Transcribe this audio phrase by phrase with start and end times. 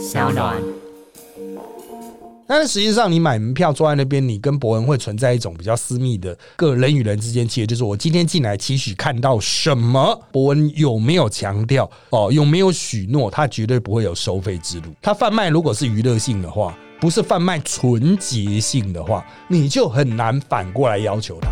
[0.00, 0.56] 小暖。
[2.48, 14.86] 但是实际上，你买门票坐在那边，你跟伯恩会存在一种比较私密的个人与人之间其实，就是我今天进来期许看到什么，伯恩有没有强调哦，有没有许诺，他绝对不会有收费之路。
[15.02, 21.50] 他贩卖如果是娱乐性的话，不是贩卖纯洁性的话，你就很难反过来要求他。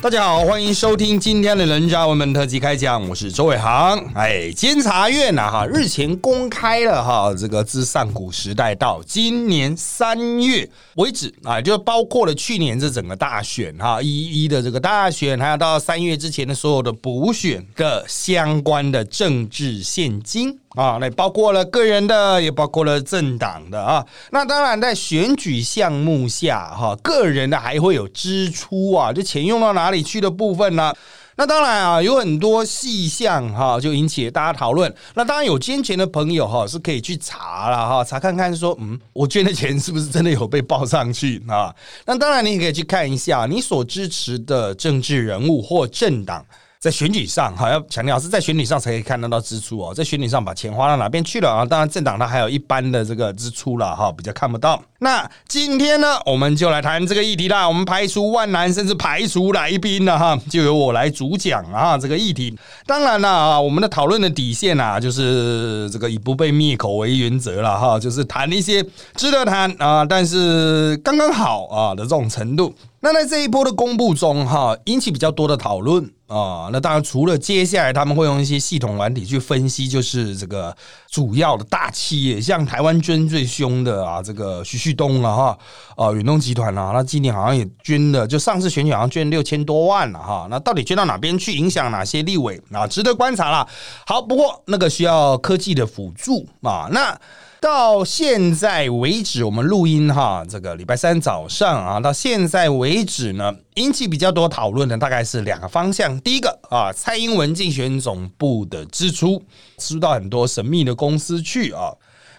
[0.00, 3.98] 大家好，欢迎收听今天的人渣文本特辑开讲，我是周伟航。
[4.14, 20.56] 哎，监察院呐哈日前公开了哈这个自上古时代到今年三月为止啊，就包括了去年这整个大选哈一一的这个大选，还有到三月之前的所有的补选的相关的政治现金。
[20.78, 24.06] 啊，那包括了个人的，也包括了政党的啊。
[24.30, 30.94] 那当然，在选举项目下，哈，个人的还会有支出啊，就钱用到哪里去的部分呢？
[31.34, 34.94] 那当然啊，有很多细项哈，就引起大家讨论。
[35.14, 41.74] 那当然有捐钱的朋友哈，是可以去查了哈，查看看说，嗯，我捐的钱是不是真的有被报上去啊？
[42.06, 46.46] 那当然，你也可以去看一下你所支持的政治人物或政党。
[46.80, 51.64] 在选举上，哈，要强调是在选举上才可以看得到支出哦，在选举上把钱花到哪边去了啊？
[51.64, 54.80] 当然，政党它还有一般的这个支出了哈，比较看不到。
[55.00, 57.66] 那今天呢，我们就来谈这个议题啦。
[57.68, 61.98] 我们排除万难，甚至排除来宾了哈，就由我来主讲啊。
[61.98, 62.56] 这个议题，
[62.86, 68.84] 当然了啊，我们的讨论的底线啊，就是这个以不被灭口为原则了哈，就是谈一些
[69.16, 72.72] 值得谈啊，但是刚刚好啊的这种程度。
[73.00, 76.70] 那在这一波的公布中，哈，引起比较多的讨论啊。
[76.72, 80.76] 那当然，除了接下来他们会用一些系统软体去分析，就是这个
[81.10, 85.58] 主要的大企业，像台湾捐最凶的啊，这个徐旭东了哈，
[85.96, 90.46] 啊远东集团啊，那今年好像也捐了，就上次选举好像捐六千多万了哈。
[90.48, 92.86] 那到底捐到哪边去，影响哪些立委啊？
[92.86, 93.68] 值得观察了。
[94.06, 96.88] 好，不过那个需要科技的辅助啊。
[96.92, 97.18] 那。
[97.60, 106.20] 到现在为止，我们录音哈，这个礼拜三早上啊，到现在为止呢，引起比较多讨论的大概是两个方向。
[106.20, 109.42] 第一个啊，蔡英文竞选总部的支出，
[109.76, 111.92] 支出到很多神秘的公司去啊，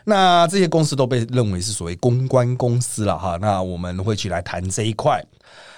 [0.06, 3.38] 那这些公司都被认为是所谓公关公司了哈。
[3.42, 5.22] 那我们会去来谈这一块。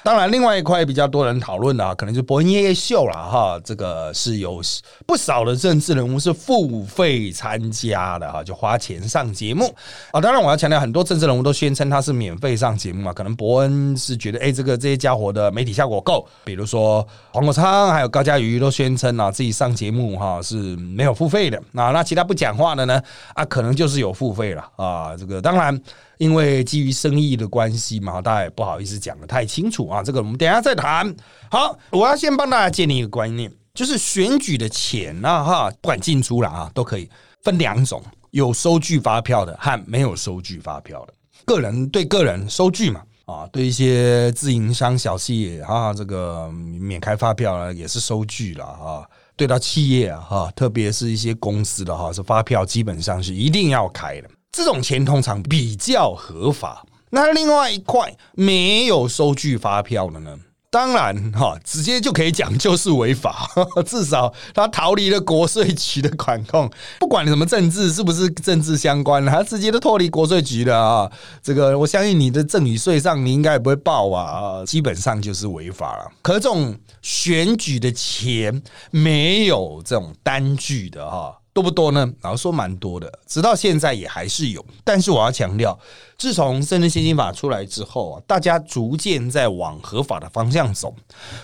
[0.03, 3.61] 当然，另外一块比较多人讨论的啊，可能就伯恩夜夜秀了哈。
[3.63, 4.59] 这个是有
[5.05, 9.71] 不少的政治人物是付费参加的哈，就花钱上节目
[10.11, 10.19] 啊。
[10.19, 13.13] 当然，我要强调，很多政治人物都宣称他是免费上节目嘛。
[13.13, 16.27] 可能伯恩是觉得，哎，这个这些家伙的媒体效果够。
[16.43, 21.61] 比如说黄国昌还有高嘉瑜都宣称啊，自己上节目哈是没有付费的。
[21.73, 22.99] 那那其他不讲话的呢？
[23.35, 25.15] 啊，可能就是有付费了啊。
[25.15, 25.79] 这个当然。
[26.21, 30.03] 因为基于生意的关系嘛，大家也不好意思讲的太清楚啊。
[30.03, 31.11] 这个我们等下再谈。
[31.49, 37.09] 好，我要先帮大家建立一个观念，就是选举的钱啊，哈，不管进出了啊，都可以
[37.41, 41.13] 分两种：有收据发票的和没有收据发票的。
[41.43, 49.03] 个人对个人收据嘛，啊，对一些自营商小企业啊，这个免开发票了也是收据了啊。
[49.35, 54.29] 对到企业啊，哈，特别是一些公司的哈，是发票基本上是一定要开的。
[54.51, 60.37] 这种钱通常比较合法，那另外一块没有收据发票的呢？
[60.69, 63.49] 当然哈，直接就可以讲就是违法，
[63.85, 66.71] 至少他逃离了国税局的管控。
[66.97, 71.11] 不管什么政治是不是政治相关，他直接都脱离国税局了啊。
[71.43, 76.09] 这个我相信你的赠与税上你应该也不会报啊，基本上就是违法了。
[76.21, 81.37] 可这种选举的钱没有这种单据的哈。
[81.53, 82.09] 多不多呢？
[82.21, 84.65] 然后说蛮多的，直到现在也还是有。
[84.83, 85.77] 但是我要强调，
[86.17, 90.95] 自从《生日现金法》出来之后啊，大家逐渐在往合法的方向走。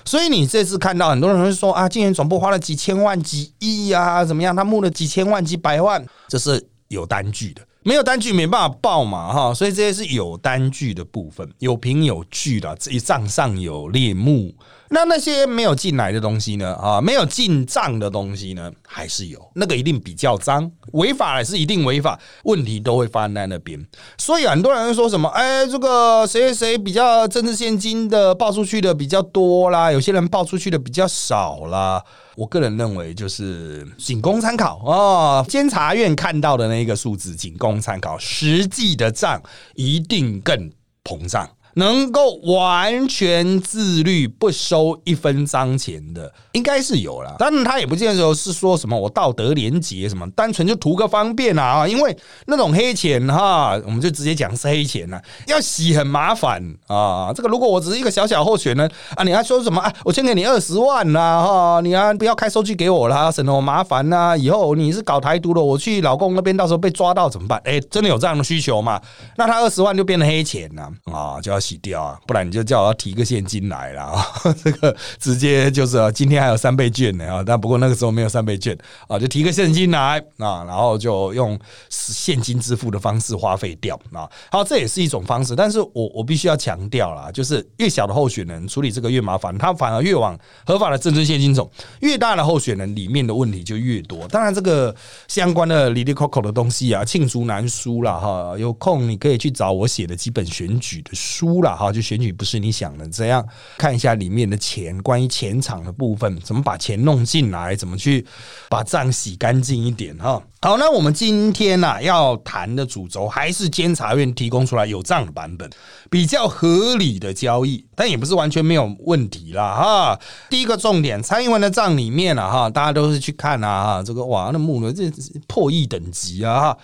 [0.05, 4.55] 所以你这次看到很多人会说啊，今年总部花了几千万、几亿啊，怎么样？
[4.55, 7.61] 他募了几千万、几百万，这是有单据的。
[7.83, 9.53] 没有单据没办法报嘛，哈。
[9.53, 14.53] 所以这些是有单据的部分，有凭有据的，自己账上有列目。
[14.89, 16.73] 那那些没有进来的东西呢？
[16.75, 19.39] 啊，没有进账的东西呢，还是有。
[19.55, 23.85] 那个一定比较脏，违法也是一定违法，问题都会发生在那边。
[24.17, 32.03] 所以很多人说什么，哎，这个谁谁谁比较政治现金的报出去的比较多啦，有些人报出去的比较少啦。
[32.35, 35.45] 我个人认为就是仅供参考哦。
[35.49, 39.41] 监察院看到的那一个数字仅供参考，实际的账
[39.75, 40.71] 一定更
[41.03, 41.49] 膨胀。
[41.77, 47.35] 能够完全自律不收一分脏钱的，应该是有了。
[47.37, 51.87] 当然，他也不见得是说什么我道德廉洁什么，单纯就图个方便啊。
[51.87, 57.31] 因为那种黑钱哈，我们就直接讲是黑钱了，要洗很麻烦啊。
[57.35, 59.93] 这个如果我只是一个小小候选人啊，你还说什么啊？
[60.03, 64.35] 我先给你二十万呐哈，你啊不要开收据给我啦，省得我麻烦呐。
[64.35, 67.61] 以后你是搞台独的，我去老公那边到时候被抓到怎么办？
[67.65, 68.99] 哎，真的有这样的需求吗？
[69.35, 74.25] 那他二十万就变成黑钱了啊，就要洗掉啊，不然你就叫我提个现金来了啊。
[74.63, 78.77] 这个直接就是今天还有三倍券呢啊，但不过那个时候没有三倍券
[79.07, 81.59] 啊，就提个现金来啊，然后就用
[81.89, 84.29] 现金支付的方式花费掉啊。
[84.49, 91.69] 好，这也是一种方式，但是我我必须要强调啦，就是越小的候选人处理这个越麻烦，他反而越往合法的政治现金走，
[91.99, 94.27] 越大的候选人里面的问题就越多。
[94.29, 94.95] 当然，这个
[95.27, 98.55] 相关的里里口口的东西啊，罄竹难书了哈。
[98.57, 101.91] 有空你可以去找我写的几本选举的书了哈。
[101.91, 103.45] 就选举不是你想的这样，
[103.77, 108.25] 看一下里面的钱，关于钱场的部分，怎么把钱弄进来，怎么去
[108.69, 110.41] 把账洗干净一点哈。
[110.59, 115.69] 好，那我们今天呢要谈的主轴还是监察院提供出来有账的版本，
[116.09, 120.19] 比较合理的交易，但也不是完全没有问题啦哈。
[120.49, 125.11] 第一个重点，蔡英文的账里面啊哈，大家都是去看啊哈，这个哇，那木额这
[125.47, 126.77] 破亿等级啊哈，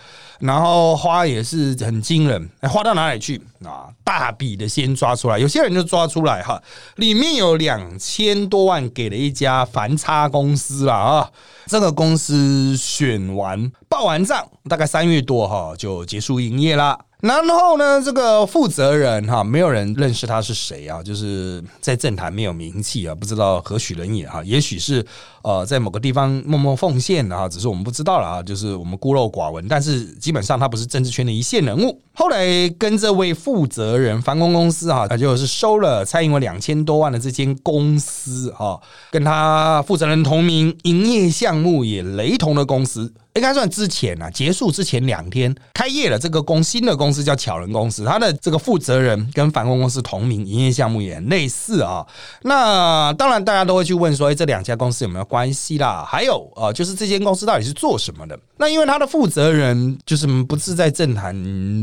[0.43, 3.87] 然后花也是很惊人，花到哪里去啊？
[4.03, 6.61] 大笔的先抓出来，有些人就抓出来哈，
[6.97, 11.31] 里面有两千多万给了一家凡差公司了啊。
[11.67, 16.99] 这个公司选完报完账，大概三月多哈就结束营业了。
[17.21, 21.01] 然后呢，这个负责人哈，没有人认识他是谁啊？
[21.01, 24.43] 就是在政坛没有名气啊，不知道何许人也哈。
[24.43, 25.05] 也许是
[25.43, 28.41] 呃，在某个地方默默奉献的哈，只是我们不知道了啊。
[28.41, 32.01] 就是我们孤陋寡闻，但是基本上他不是政治圈的一线人物。
[32.15, 38.79] 后来跟这位负责人凡公公司哈，他就是收了蔡英文两千多万的这间公司哈，
[39.11, 43.13] 跟他负责人同名，营业项目也雷同的公司。
[43.35, 46.19] 应该算之前啊，结束之前两天开业了。
[46.19, 52.05] 这个公新的公司叫巧人公司，它的这个负责人跟反公公司同名，营业项目也类似啊。
[52.43, 56.05] 那当然，大家都会去问说，哎，这两家公司有没有关系啦？
[56.07, 58.39] 还有啊，就是这间公司到底是做什么的？
[58.57, 61.35] 那因为他的负责人就是不是在政坛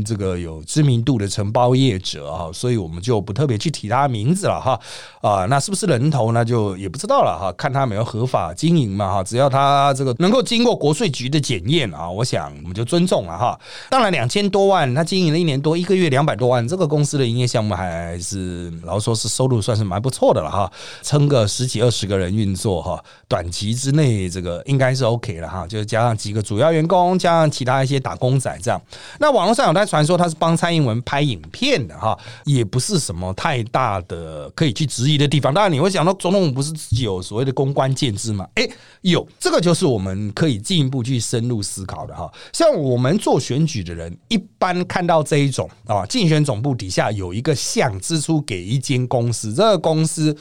[0.05, 4.79] 这个有知名度的承包业者啊，所以我们就不特别去提他名字了哈。
[5.21, 6.45] 啊，那是不是人头呢？
[6.45, 7.51] 就也不知道了哈。
[7.57, 11.41] 看他有没有合法经营嘛哈，只要他这个能够经过国税局的。
[11.41, 13.59] 检验啊，我想我们就尊重了哈。
[13.89, 20.71] 当然，两千多万，他经营了一年多，一个月两百多万，这个公司的营业项目还是老说是收入算是蛮不错的了哈。
[21.01, 25.65] 撑个十几二十个人运作哈，短短期之内这个应该是 OK 了哈。
[25.65, 28.79] 就是加上几个主要员工，加上其他一些打工仔这样。
[29.19, 32.15] 那网络上有在传说他是帮蔡英文拍影片的哈，
[32.45, 35.51] 也不是什么太大的可以去质疑的地方。
[35.51, 38.47] 当然你会想到总统不是自己有所谓的公关建制吗？
[38.53, 38.69] 哎，
[39.01, 41.19] 有这个就是我们可以进一步去。
[41.21, 50.35] 深入思考的哈，像我们做选举的人，一般看到这一种啊，竞选总部底下有一个项支出给一间公司，这个公司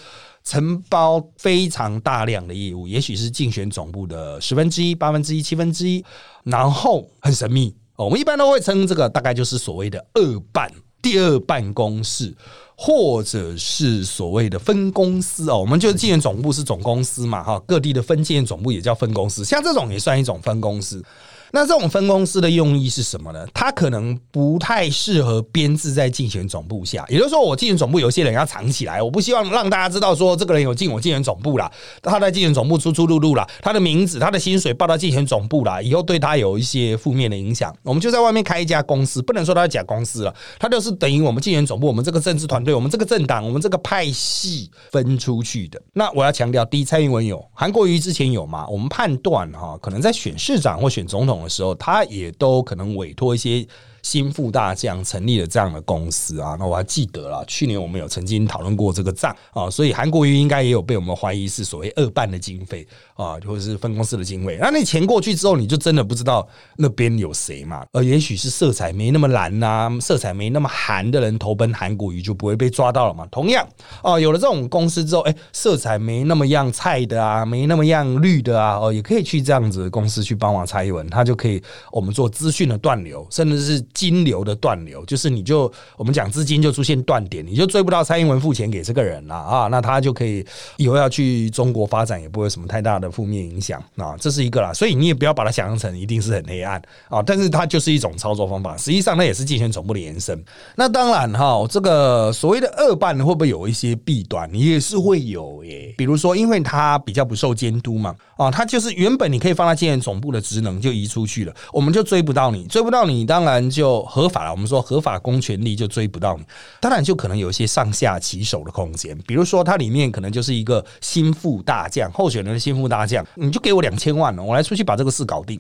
[0.45, 6.05] 承包非常大量的业务，也许是竞选总部的十分之一、八分之一、七分之一，
[6.45, 7.75] 然后很神秘。
[7.97, 10.73] 我们一般都会称这个大概就是所谓的二办、
[11.03, 12.35] 第二办公室。
[12.83, 21.05] 或者是所谓的分公司哦，我们就是纪元总部是总公司嘛，哈，各地的分竞选总部也叫分公司，像这种也算一种分公司。
[21.53, 23.47] 那这种分公司的用意是什么呢？
[23.53, 31.71] 它可能不太适合编制在竞选总部下，也就是说，我竞选总部有些人要藏起来，我不希望让大家知道说这个人有进我竞选总部了，
[32.03, 37.75] 他在竞选总部出出入入了，他的名字、他的薪水报到竞选总部了，以后对他有一些负面的影响。
[37.83, 45.81] 我们就在外面开一家公司，不能说他是假公司了，他就是等于我们竞选总部，我们这个政治团队，我们这个政党，我们这个派系分出去的。
[45.95, 48.67] 那我要强调，第一，蔡英文有，韩国瑜之前有吗？
[48.69, 51.40] 我们判断哈，可能在选市长或选总统。
[51.43, 53.67] 的时候，他也都可能委托一些。
[54.03, 64.59] 新富大将成立了这样的公司啊，那我还记得了，去年我们有曾经讨论过这个账啊，所以韩国瑜应该也有被我们怀疑是所谓二办的经费啊，或者是分公司的经费。
[64.61, 67.85] 那那钱过去之后，你就真的不知道那边有谁嘛？
[67.93, 73.27] 呃，也许是色彩没那么蓝呐，色彩没那么韩的人投奔韩国瑜就不会被抓到了嘛。
[73.31, 73.67] 同样
[74.03, 83.85] 哦，有了这种公司之后，哎，色彩没那么样菜的啊，没那么样绿的啊，哦，也可以去这样子的公司去帮忙蔡英文，他就可以我们做资讯的断流，甚至是。
[83.95, 90.45] 金流的断流，就是你就我们讲资金就出现断点，你就追不到蔡英文付钱给这个人了啊，那他就可以
[90.77, 100.43] 以后要去中国发展也不会有什么太大的负面影响啊，这是一个啦，所以你也不要把它想象成一定是很黑暗啊，但是它就是一种操作方法，实际上它也是竞选总部的延伸。
[100.77, 104.49] 那当然哈，这个所谓的二办会不会有一些弊端？
[104.53, 114.51] 你也是会有耶，比如说因为它比较不受监督嘛，啊，它就是原本你可以放在竞选总部的职能就移出去了，我们就追不到你，追不到你，当然就就合法了。
[114.51, 116.45] 我们说合法公权力就追不到你，
[116.81, 119.17] 当然就可能有一些上下其手的空间。
[119.27, 125.59] 比如说它里面可能就是一个心腹大将，候选人的心腹大将，你就给我两千万了，我来出去把这个事搞定。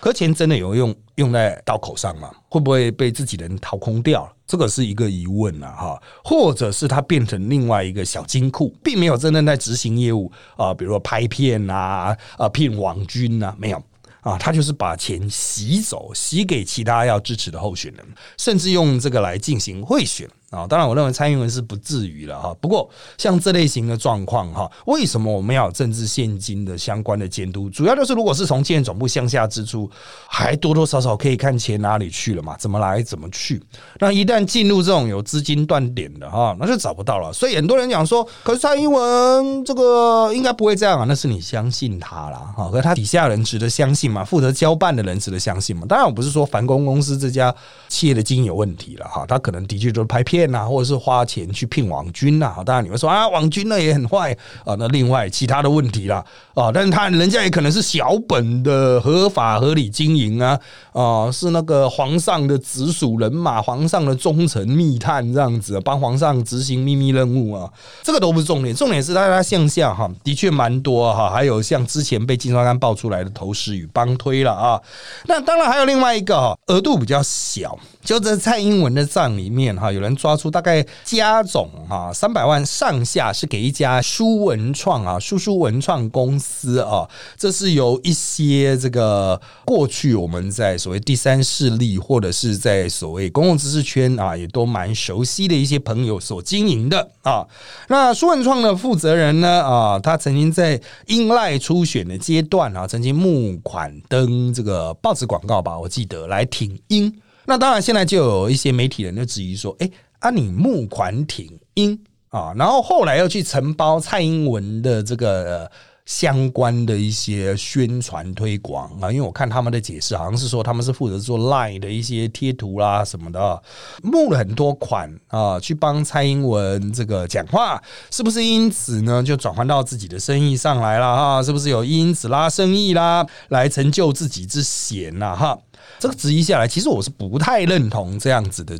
[0.00, 2.30] 可钱真的有用用在刀口上吗？
[2.48, 4.32] 会不会被自己人掏空掉了？
[4.46, 13.80] 这个是一个疑问啊，哈，或者是它变成另外一个小金库，并没有真正在执行业务啊，比如说拍片啊，啊骗网军啊，没有。
[14.20, 20.28] 啊，他就是把钱洗走，洗给其他要支持的候选人，甚至用这个来进行贿选。
[20.50, 20.66] 啊。
[20.66, 22.54] 当然，我认为蔡英文是不至于了哈。
[22.60, 27.70] 不过，像这类型的状况哈，为什么我们要有政治现金的相关的监督？
[27.70, 29.88] 主要就是如果是从建总部向下支出，
[30.28, 33.62] 还多多少少可以看钱哪里去了嘛，怎么来怎么去。
[34.00, 37.32] 那一旦进入这种有资金断点的哈，那就找不到了。
[37.32, 44.10] 所以很多人讲说，可是蔡英文这个应该不会这样啊，那是你相信他了哈，可是他底下人值得相信。
[44.10, 45.84] 嘛，负责交办的人值得相信嘛？
[45.88, 47.54] 当然，我不是说凡公公司这家
[47.88, 52.56] 企业的经营有问题了哈，他可能的确就是拍片呐，或者是花钱去聘网军呐。
[52.64, 54.76] 当然，你会说啊，网军呢也很坏啊。
[54.78, 60.58] 那另外其他的问题啦啊，但是他人家也可能是小本的合法合理经营啊
[60.92, 67.70] 啊，是那个皇上的直属人马，皇上的忠诚密探这样子，帮皇上执行秘密任务啊。
[68.02, 71.30] 这个都不是重点，重点是大家向下哈，的确蛮多哈。
[71.30, 74.80] 还有像之前被金双安爆出来的投石与帮推了啊，
[75.26, 97.46] 那当然还有另外一个哈额度比较小，就在蔡英文的账里面哈，有人抓出大概加总哈三百万上下是给一家书文创啊，书书文创公司啊，这是由一些这个过去我们在所谓第三势力或者是在所谓公共知识圈啊，也都蛮熟悉的一些朋友所经营的啊。
[97.88, 103.90] 那书文创的负责人呢啊，他曾经在英赖初选的阶段啊，曾经募款。
[104.08, 107.12] 登这个报纸广告吧，我记得来挺英。
[107.44, 109.88] 那当然，现在就有一些媒体人就质疑说：“哎，
[110.20, 111.98] 啊，你募款挺英
[112.30, 115.70] 啊？”然后后来又去承包蔡英文的这个。
[116.06, 123.62] 相关的一些宣传推广啊，因为我看他们的解释，好像是说他们是负责做 Line 的一些贴图啦什么的，
[124.02, 131.42] 募了很多款啊，去帮蔡英文这个讲话，是不是因此呢就转换到自己的生意上来了哈？
[131.44, 135.56] 是不是有因此拉生意啦，来成就自己之嫌呐哈？
[136.00, 138.76] 这个质疑下来，其实我是不太认同这样子的。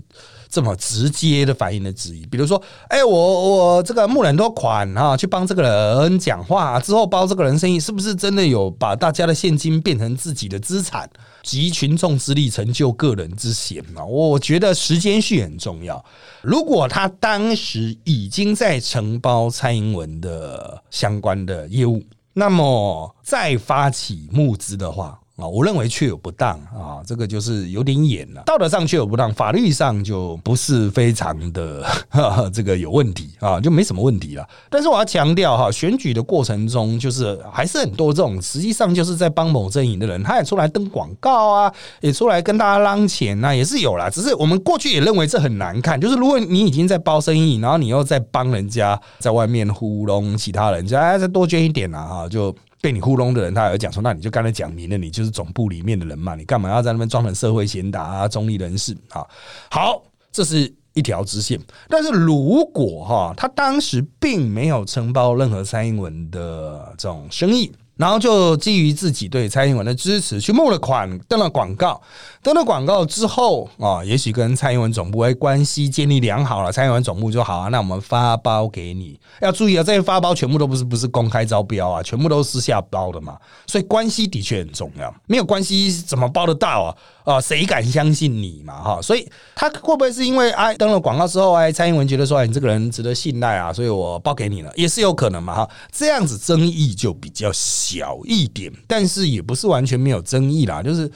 [0.50, 11.08] 这么直接的反应的质疑，比如说，哎，我我这个募了很多款啊，去帮这个人讲话之后包这个人生意，是不是真的有把大家的现金变成自己的资产，
[11.44, 14.04] 集群众之力成就个人之嫌呢？
[14.04, 16.04] 我觉得时间序很重要。
[16.42, 22.02] 如果他当时已经在承包蔡英文的相关的业务，
[22.32, 25.19] 那么再发起募资的话。
[25.40, 28.42] 啊，我认为确有不当啊，这个就是有点演了。
[28.44, 31.84] 道德上确有不当，法律上就不是非常的
[32.52, 34.46] 这个有问题啊，就没什么问题了。
[34.68, 44.10] 但是我要强调哈，选举的过程中，就是还是很多这种实际上就是在帮某阵营的人，他也出来登广告啊，也出来跟大家捞钱啊，也是有啦。
[44.10, 52.54] 只是我们过去也认为这很难看，就是如果你已经在包生意，然后你又在帮人家在外面糊弄其他人，家再多捐一点啊，哈，就。
[52.80, 59.26] 被你糊弄的人，他还讲说，那你就刚才讲明了，你就是总部里面的人嘛，你干嘛要在那边装成社会贤达啊、中立人士啊？
[59.70, 61.60] 好，这是一条支线。
[61.88, 67.70] 但是如果哈，他当时并没有承包任何蔡英文的这种生意。
[67.96, 72.00] 然后就基于自己对蔡英文的支持，去募了款，登了广告。
[72.42, 77.68] 登了广告之后啊，也许跟蔡英文总部哎关系建立良好了，蔡英文总部就好啊。
[77.68, 83.36] 那我们发包给你，要注意啊，这些发包全部都不是不是公开招标啊，全部都是私下包的嘛。
[83.66, 86.96] 所以关系的确很重要，没有关系怎么包得到啊？
[87.24, 88.82] 啊，谁敢相信你嘛？
[88.82, 95.54] 哈，所以他会不会是因为哎登了广告之后哎，蔡英文觉得说哎你这个人值得信赖啊，所以我包给你了，也是有可能嘛？
[95.54, 98.18] 哈，这样子争议就比较小。
[98.24, 100.82] 一点，但是也不是完全没有争议啦。
[100.82, 101.10] 就是，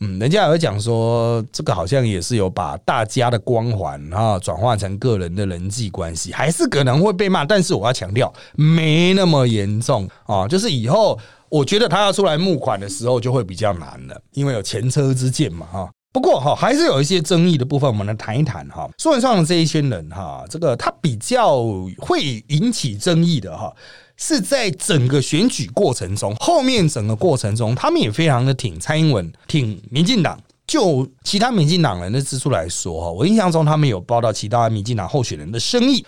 [0.00, 7.44] 嗯，人家有讲说，这个好像也是有把大家的光环啊转化成个人的人际关系，还是可能会被骂。
[7.44, 10.46] 但是我要强调，没那么严重啊。
[10.46, 15.90] 就是以后我觉得他要出来募款的时候，就会比较难了，因为有前车之鉴嘛，哈。
[16.12, 18.90] 不过哈，还是有一些争议的部分，我们来谈一谈哈。
[18.98, 21.62] 苏文创的这一群人哈，这个他比较
[21.98, 23.72] 会引起争议的哈，
[24.16, 30.36] 是在整个选举过程中，后面整个过程中，他们也非常的挺蔡英文，挺民进党。
[30.70, 36.06] 就其他民进党人的支出来说哈，我印象中他们有报道其他民进党候选人的生意，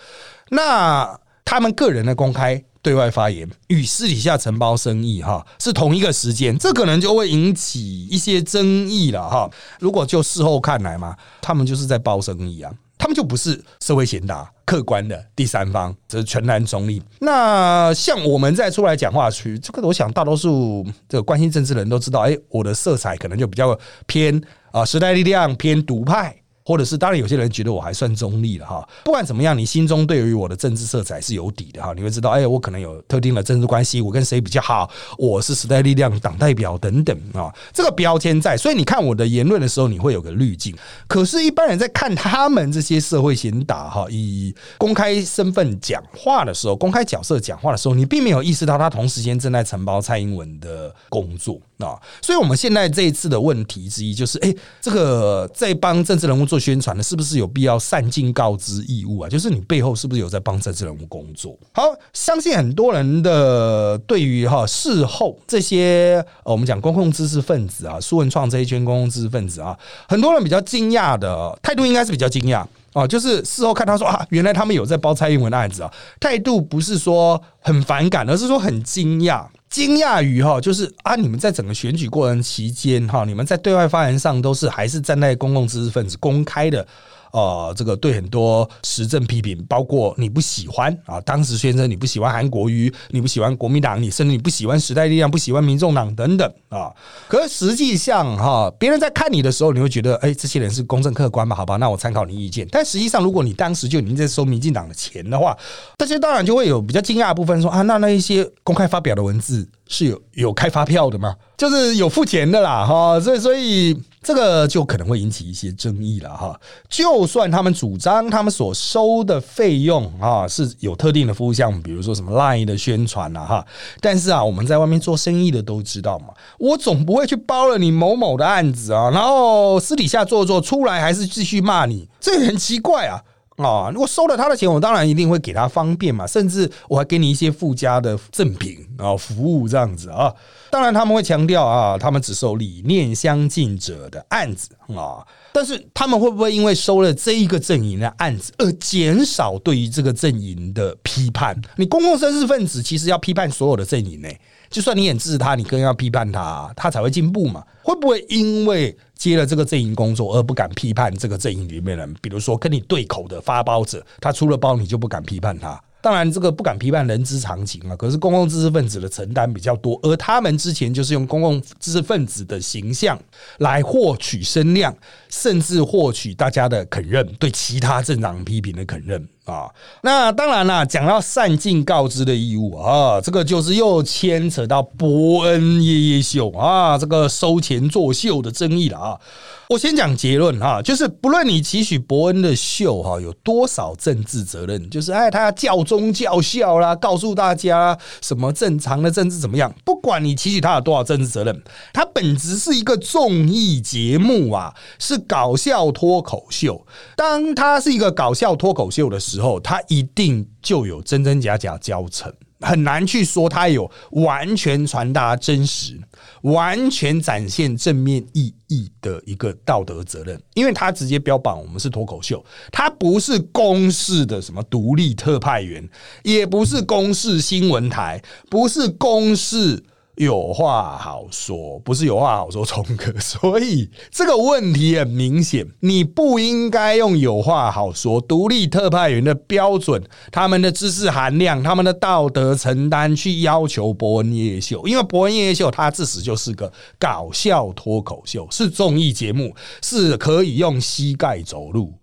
[0.50, 2.62] 那他们个人的公开。
[2.85, 9.49] 对外发言与私底下承包生意哈是同一个时间，这可能就会引起一些争议了哈。
[9.78, 17.02] 如果就事后看来嘛，他们就是在包生意啊，他们就不是社会贤达、客观的第三方，这是全然中立。
[17.18, 24.40] 那像我们再出来讲话区，这个我想大多数这个关心政治的人都知道，哎，我的色彩可能就比较偏
[24.71, 26.41] 啊时代力量偏独派。
[26.64, 28.88] 或者是当然，有些人觉得我还算中立了哈。
[29.04, 31.92] 不管怎么样，你心中对于我的政治色彩是有底的哈。
[31.95, 34.88] 你会知道，哎，我可能有特定的政治关系，我跟谁比较好，
[35.19, 37.52] 我是时代力量党代表等等啊。
[37.73, 40.75] 这个标签在，所以你看我的言论的时候，你会有个滤镜。
[41.07, 51.98] 可是，一般人在看他们这些社会贤达哈，以公开身份讲话的时候，公开角色讲话的时候，你并没有意识到他同时间正在承包蔡英文的工作啊。
[52.20, 56.42] 所以，我们现在这一次的问题之一就是，哎，这个在帮政治人物。
[56.52, 59.28] 做宣传的，是不是有必要善尽告知义务啊？
[59.28, 61.56] 就是你背后是不是有在帮政治人物工作？
[61.72, 69.74] 好，相信很多人的对于哈事后这些我们讲公共知识分子啊，苏文创这一圈公共知识分子啊，
[70.06, 72.62] 很多人比较惊讶的态度应该是比较惊讶
[72.92, 79.46] 啊，就是事后看他说啊，原来他们有在包蔡英文的案子啊，态度不是说很反感，而是说很惊讶。
[79.73, 86.87] 惊讶于哈，就是啊，你们在整个选举过程期间哈，你们在对外发言上都是还是站在公共知识分子公开的。
[87.32, 96.92] 呃，这个对很多时政批评，包括你不喜欢啊，当时宣称你不喜欢韩国瑜，你不喜欢国民党，你甚至你不喜欢时代力量，不喜欢民众党等等啊。
[97.28, 101.56] 可是实际上哈，别人在看你的时候，你会觉得，哎，这些人是公正客观嘛？
[101.56, 102.68] 好吧，那我参考你意见。
[102.70, 105.56] 但实际上，如果你当时就已经在收民进党的钱的话，
[105.96, 111.34] 这些当然就会有比较惊讶的部分，说啊，那那一些公开发表的文字是有有开发票的吗？
[111.56, 113.96] 就是有付钱的啦，哈，所以所以。
[114.23, 116.59] 这个就可能会引起一些争议了哈。
[116.88, 123.67] 就算他们主张他们所收的费用啊是有特定的服务项目，比如说什么 Line 的宣传啊哈，
[124.00, 133.21] 但是啊，我们在外面做生意的都知道嘛，我总不会去包了你某某的案子啊，然后私底下做做出来还是继续骂你，这很奇怪啊。
[133.56, 133.90] 啊！
[133.92, 140.32] 如果收了他的钱，我当然一定会给他方便嘛，甚至我还给你一些附加的赠品啊，服务这样子啊。
[140.71, 145.26] 当然他们会强调啊，他们只收理念相近者的案子啊。
[145.52, 151.60] 但是他们会不会因为收了这一个阵营的案子而减少对于这个阵营的批判？
[151.76, 154.28] 你公共知识分子其实要批判所有的阵营呢。
[154.73, 157.63] 就算你很支持他，你更要批判他，他才会进步嘛。
[157.82, 162.13] 会不会因为接了这个阵营工作而不敢批判这个阵营里面人？
[162.23, 165.80] 比如说跟你对口的发包者，他出了包你就不敢批判他。
[166.00, 167.95] 当然，这个不敢批判人之常情啊。
[167.95, 173.17] 可是公共知识分子的承担比较多，而他们之前就是用公共知识分子的形象
[173.58, 174.93] 来获取声量，
[175.28, 179.28] 甚至获取大家的肯认，对其他政党批评的肯认。
[179.45, 179.69] 啊，
[180.02, 189.21] 那当然啦，讲到善尽告知的义务啊，这个就是又牵扯到伯恩夜夜秀啊，这个收钱作秀的争议了啊。
[189.69, 201.63] 我先讲结论哈，就是不论你期许伯恩的秀哈有多少政治责任，就是哎，他教宗教校啦，告诉大家什么正常的政治怎么样，不管你期许他有多少政治责任，
[201.95, 206.87] 他本质是一个综艺节目啊，是搞笑脱口秀。
[207.17, 215.99] 当他是一个搞笑脱口秀的时，时候，他一定就有真真假假交成，很难去说他有完全传达真实、
[216.42, 225.88] 完全展现正面意义的一个道德责任，因为他直接标榜我们是脱口秀，他不是公式的什么独立特派员，
[226.23, 229.82] 也不是公式新闻台，不是公式。
[230.16, 233.12] 有话好说，不是有话好说，聪哥。
[233.18, 251.94] 所以这个问题很明显，你不应该用有话好说、独立特派员的标准、他们的知识含量、他们的道德承担去要求伯恩夜秀，因为伯恩夜秀他自始就是个搞笑脱口秀，是综艺节目，是可以用膝盖走路。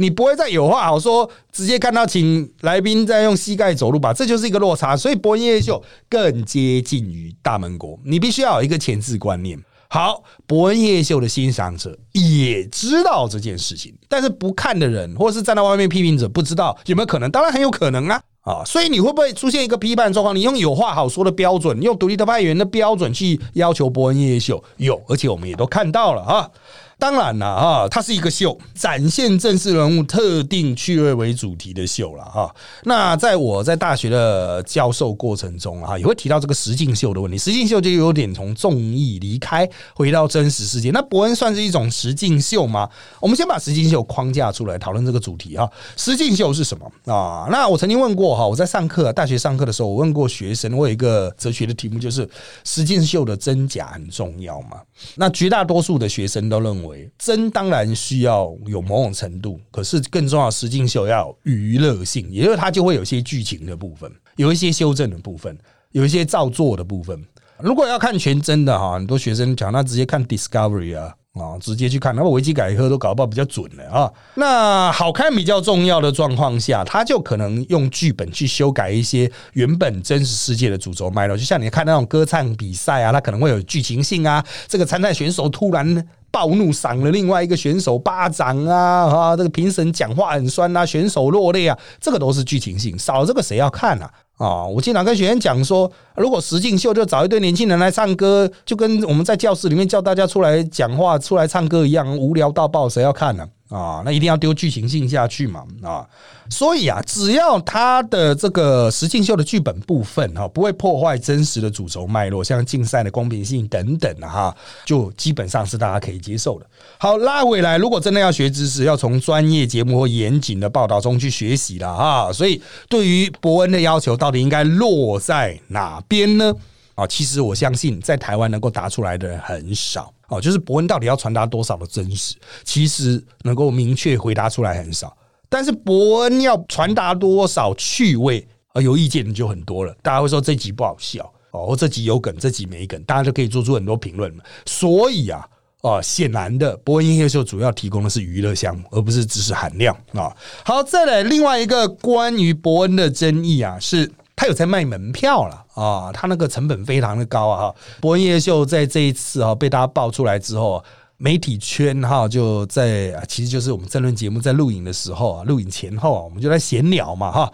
[0.00, 4.12] 你不会再有话好说，直接看到请来宾在用膝盖走路吧？
[4.12, 7.98] 这就是一个落差，所以博恩夜秀更接近于大门国。
[8.04, 9.58] 你必须要有一个前置观念。
[9.90, 17.28] 好，博恩夜秀的欣赏者也知道这件事情，但是不看的人，或者是站在外面批评者，不知道有没有可能？
[17.30, 18.22] 当然很有可能啊！
[18.42, 20.36] 啊，所以你会不会出现一个批判状况？
[20.36, 26.50] 你用有话好说的标准，用独立特派员的标准去要求博恩夜秀，有，而且我们也都看到了啊。
[26.98, 32.52] 当然了啊，它是一个秀，展现正式人物特定趣味为主题的秀了哈。
[32.82, 37.38] 那在我在大学的教授过程中啊，也会提到这个实境秀的问题。
[37.38, 40.90] 实境秀就有点从综艺离开，回到真实世界。
[40.90, 42.88] 那伯恩算是一种实境秀吗？
[43.20, 45.70] 我们先把实境秀框架出来讨论这个主题哈。
[45.96, 47.46] 实境秀是什么啊？
[47.48, 52.28] 那我曾经问过哈，我在上课大学上课的时候，我问过学生，我有一个哲学的题目，就是
[52.64, 54.78] 实境秀的真假很重要吗？
[55.14, 57.10] 那绝大多数的学生都认为。
[57.18, 65.56] 真当然需要有某种程度，可是更重要，实境秀要娱乐性，也就是它就会有些剧情的部分，有一些修正的部分，
[65.92, 67.22] 有一些照做的部分。
[67.60, 74.10] 如果要看全真的哈，很多学生讲，那直接看 Discovery 啊啊，直接去看，那维基百科都搞不好比较准的啊。
[74.34, 86.06] 那好看比较重要的状况下，他就可能用剧本去修改一些原本真实世界的主轴脉络，就像你看那种歌唱比赛啊，它可能会有剧情性啊，这个参赛选手突然。
[86.30, 89.06] 暴怒赏了另外一个选手巴掌啊！
[89.06, 92.98] 啊，这个评审讲话很酸啊，选手落泪啊，这个都是剧情性。
[92.98, 94.12] 少了这个谁要看啊？
[94.38, 103.46] 啊，我经常跟学员讲说，如果石进秀就找一堆年轻人来唱歌，就跟我们在教室里面叫大家出来讲话、出来唱歌一样，无聊到爆，谁要看呢？
[103.68, 106.06] 啊那一定要丢剧情性下去嘛啊！
[106.48, 116.66] 所以啊，只要他的这个实境秀的剧本部分哈，不会破坏真实的主轴脉络，像竞赛的公平性等等的哈，就基本上是大家可以接受的。
[116.96, 122.32] 好，拉回来，如果真的要学知识，要从专业节目或严谨的报道中去学习了哈。
[122.32, 126.54] 所以，对于伯恩的要求，到底应该落在哪边呢？
[126.94, 130.10] 啊，其实我相信，在台湾能够答出来的人很少。
[130.28, 135.16] 哦，就是伯恩到底要传达多少的真实，其实能够明确回答出来很少。
[135.48, 139.96] 但是伯恩要传达多少趣味，而有意见的就很多了。
[140.02, 144.30] 大家会说这集不好笑哦，这集有梗，这集没梗，大家就可以做出很多评论
[144.66, 145.48] 所以啊，
[145.80, 150.36] 哦，显然的，伯恩音乐秀主要提供的是娱乐项目，而不是知识含量啊。
[150.64, 154.10] 好，再来另外一个关于伯恩的争议啊，是。
[154.40, 157.68] 他有在卖门票了啊，他那个成本非常的高啊！
[157.68, 160.82] 哈，伯恩夜秀在这一次啊被大家爆出来之后，
[161.16, 167.52] 媒体圈哈就在，其实就是我们争论节目在录影的时候啊，录影前后啊，我们就在闲聊嘛哈。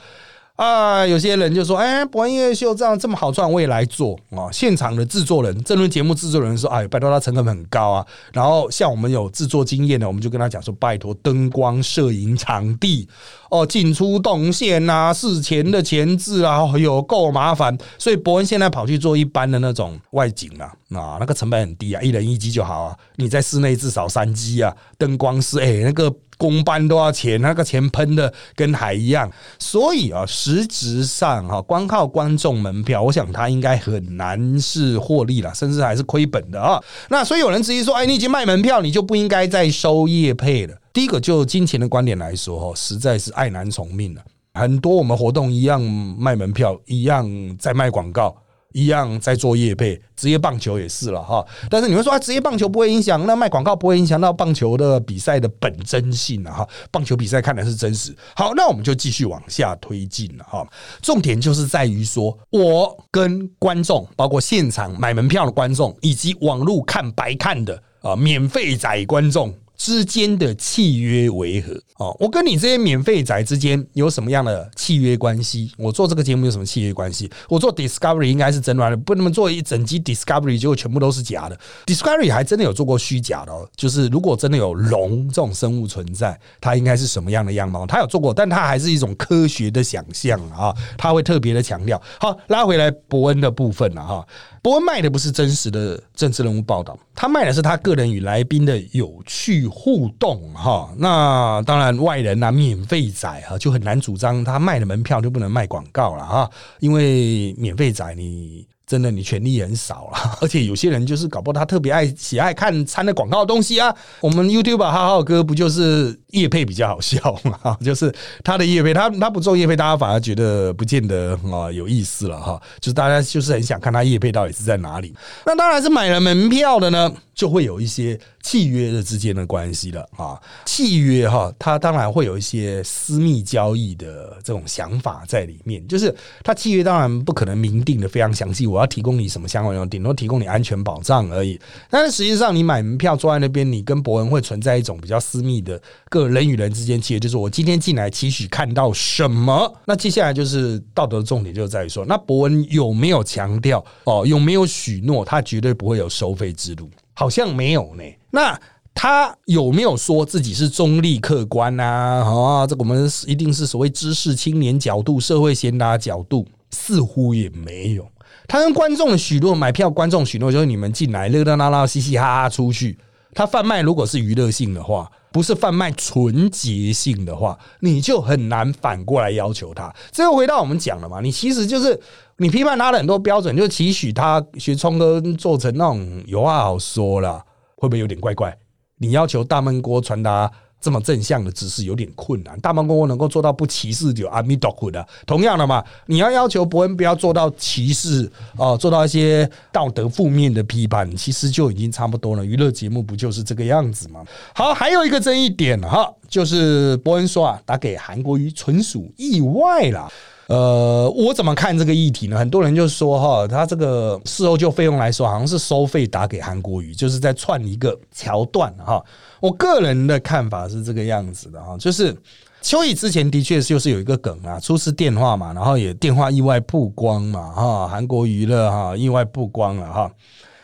[0.57, 13.09] 啊，有些人就说：“哎，博恩音乐秀这样这么好赚，我也来做啊！”现场的制作人、这轮节目制作人说：“哎，拜托他成本很高啊。”然后像我们有制作经验的，我们就跟他讲说：“拜托，灯光、摄影、场地
[13.51, 22.97] 哦，进出动线啊，事前的前置啊，有够麻烦。”所以博恩现在跑去做一般的那种外景啊，啊，那个成本很低啊，一人一机就好啊。
[23.17, 26.15] 你在室内至少三机啊，灯光师哎，那个。
[26.39, 36.83] 公班都要钱，那个钱喷的跟海一样，所以啊，实质上哈，光靠观众门票，我想他应该很难是获利了，甚至还是亏本的啊。
[37.09, 40.75] 那所以有人质疑说，哎，你已经卖门票，你就不应该再收业配了。
[40.93, 44.23] 第一个，就金钱的观点来说，哈，实在是爱难从命了。
[44.55, 48.37] 很多我们活动一样卖门票，一样在卖广告。
[48.75, 51.47] 一样在做业配，职业棒球也是了哈。
[51.71, 56.69] 但是你会说啊，职业棒球不会影响，那卖广告不会影响到棒球的比赛的本真性啊哈。
[56.91, 58.15] 棒球比赛看的是真实。
[58.35, 60.67] 好，那我们就继续往下推进了哈。
[61.01, 69.55] 重点就是在于说，我跟观众，包括现场买门票的观众，以及网络看白看的啊免费仔观众。
[69.77, 71.75] 之间的契约为何？
[71.99, 75.71] 哦，我跟你这些免费宅之间有什么样的契约关系？
[75.79, 77.31] 我做这个节目有什么契约关系？
[77.49, 81.57] 我做 Discovery 应该是真的，不能做一整集 Discovery 结果全部都是假的。
[81.87, 87.87] Discovery 还真的有做过虚假的，哦，就是如果真的有龙这种生物存在，它应该是什么样的样貌？
[87.87, 92.01] 他有做过，但它还是一种科学的想象啊，他会特别的强调。
[92.19, 94.27] 好，拉回来伯恩的部分了哈。
[94.63, 100.89] 伯恩卖的不是真实的政治人物报道，他卖的是他个人与来宾的有趣互动哈。
[100.97, 106.51] 那当然外人啊，免费仔哈就很难主张他卖的门票就不能卖广告了哈，
[106.81, 108.67] 因为免费仔你。
[108.87, 113.93] 真的，你权利很少了， 而且有些人就是搞不好他特别爱喜爱看参的广告东西啊。
[114.21, 117.75] 我们 YouTube 哈浩哥不就是叶配比较好笑嘛？
[117.83, 122.61] 就是他的叶配，他他不做叶配，大家反而觉得不见得啊有意思了哈。
[122.79, 125.15] 就是大家就是很想看他叶配到底是在哪里。
[125.47, 127.11] 那当然是买了门票的呢。
[127.35, 135.85] 就会有一些契约的之间的关系了啊，契约哈，它当然会有一些私密交易的这种想法在里面。
[135.89, 141.59] 就是它契约当然不可能明定的非常详细，我要提供你什么相关内容，顶多提供你安全保障而已。
[141.89, 145.81] 但是实际上，你买门票坐在那边，你跟伯恩会存在一种比较私密的
[146.11, 149.75] 个人与人之间契约，就是我今天进来期许看到什么。
[149.87, 156.91] 那接下来就是道德重点就在于说，那伯恩有没有强调哦，有没有许诺他绝对不会有收费之路？
[157.15, 158.03] 好像没有呢。
[158.31, 158.61] 那
[158.95, 162.23] 他有没有说自己是中立客观啊？
[162.23, 168.07] 啊，这我们一定是所谓知识青年角度、社会贤达角度，似乎也没有。
[168.47, 172.99] 他跟观众的许诺买票，观众许诺就是你们进来热热闹闹、嘻嘻哈哈出去。
[173.33, 179.93] 他贩卖如果是娱乐性的话，不是贩卖纯洁性的话，你就很难反过来要求他。
[180.13, 181.21] 这又回到我们讲了嘛？
[181.21, 182.01] 你其实就是
[182.37, 187.45] 你批判他的很多标准，就期许他学聪哥做成那种有话好说了，
[187.75, 188.57] 会不会有点怪怪？
[188.99, 190.49] 你要求大闷锅传达
[190.85, 192.61] 这么正向的知识有点困难。
[192.61, 202.45] 大鹏公公能够做到不歧视就阿弥陀佛的，同样的嘛，你要要求伯恩不要做到歧视啊，做到一些道德负面的批判，其实就已经差不多了。
[202.45, 204.23] 娱乐节目不就是这个样子吗？
[204.55, 210.13] 好，还有一个争议点哈，就是伯恩说啊，打给韩国瑜纯属意外啦。
[210.47, 212.39] 呃，我怎么看这个议题呢？
[212.39, 219.03] 很多人就说哈，他这个事后就费用来说，好像是收费打给韩国瑜，就是在串一个桥段哈。
[219.45, 222.17] 我个人的看法是这个样子的哈，就是
[222.63, 230.11] 秋雨之前的确就是有一个梗啊，出事电话嘛，然后也电话意外曝光嘛哈，韩国娱乐哈意外曝光了哈。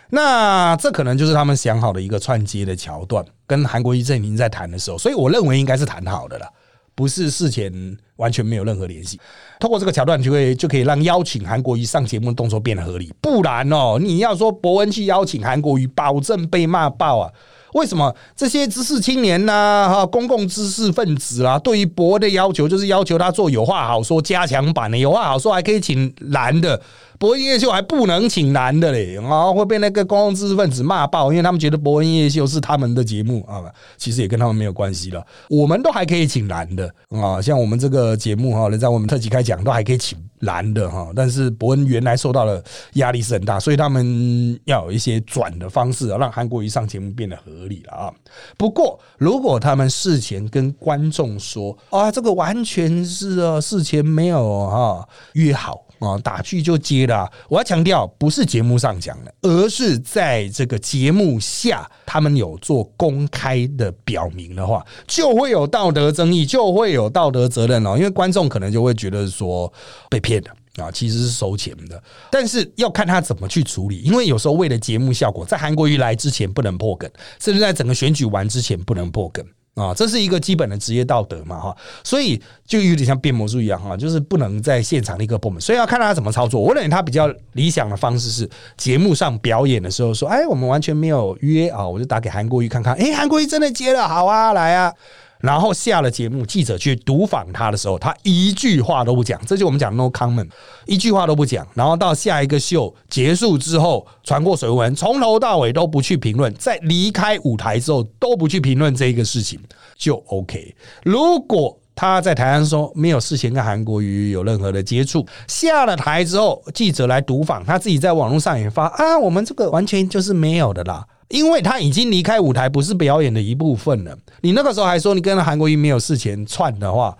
[0.08, 6.46] 那这可能就是他们想好的一个串接的桥段，跟韩国瑜阵营在谈的时候，所以我认为应该是谈好的了。
[6.94, 7.70] 不是事前
[8.16, 9.20] 完全没有任何联系，
[9.58, 13.12] 通过这个桥段就会就可以让邀请韩国瑜上节目的动作变得合理。
[13.20, 17.32] 不然哦，你要说伯恩去邀请韩国瑜，保证被骂爆啊！
[17.74, 26.80] 为什么这些知识青年呐，哈，公共知识分子啦，对于博的要求就是要求他做有话好说加强版的，有话好说还可以请男的。
[27.20, 33.62] 博恩夜秀还不能请男的嘞，啊，会被那个公共知识分子骂爆，因为他们觉得博恩夜秀是他们的节目啊，
[33.98, 35.22] 其实也跟他们没有关系了。
[35.50, 48.10] 我们都还可以请男的啊，像我们这个节目哈，在我们特辑开讲都还可以请男的哈，但是伯恩原来受到的压力是很大，所以他们要有一些转的方式，让韩国瑜上节目变得合理了啊。
[48.56, 55.82] 不过，如果他们事前跟观众说啊，这个完全是啊，事前没有哈约好。
[56.00, 57.30] 啊，打剧就接了。
[57.48, 67.96] 我要强调，不是节目上讲的，而是在这个节目下，他们有做公开的表明的话，就会有道德争议，就会有道德责任哦。
[67.96, 69.72] 因为观众可能就会觉得说
[70.08, 72.02] 被骗了啊，其实是收钱的。
[72.30, 79.44] 但是要看他怎么去处理，因为有时候为了节目效果，在韩国瑜来之前不能破梗，甚至在整个选举完之前不能破梗。
[79.74, 86.60] 啊，这是一个基本的职业道德嘛，哈，所以就有点像变魔术一样，哈，就是不能在现场立刻破门，所以要看他怎么操作。
[86.60, 94.92] 我认为他比较理想的方式是节目上表演的时候说，哎，我们完全没有约啊，我就打给韩国瑜看看，哎，韩国瑜真的接了，好啊，来啊。
[95.40, 100.48] 然后下了节目，记者去读访他的时候，他一句话都不讲，这就我们讲 no comment，
[100.86, 101.66] 一句话都不讲。
[101.74, 109.58] 然后到下一个秀结束之后，传过水文，从头到尾都不去评论，在离开舞台之后都不去评论这一个事情，
[109.96, 110.74] 就 OK。
[111.04, 121.06] 如果他在台上说没有事先跟韩国瑜有任何的接触，下了台之后记者来读访，他自己在网络上也发啊，我们这个完全就是没有的啦。
[121.30, 124.16] 因为他已经离开舞台，不是表演的一部分了。
[124.42, 127.16] 你那个时候还说你跟韩国瑜没有事前串的话，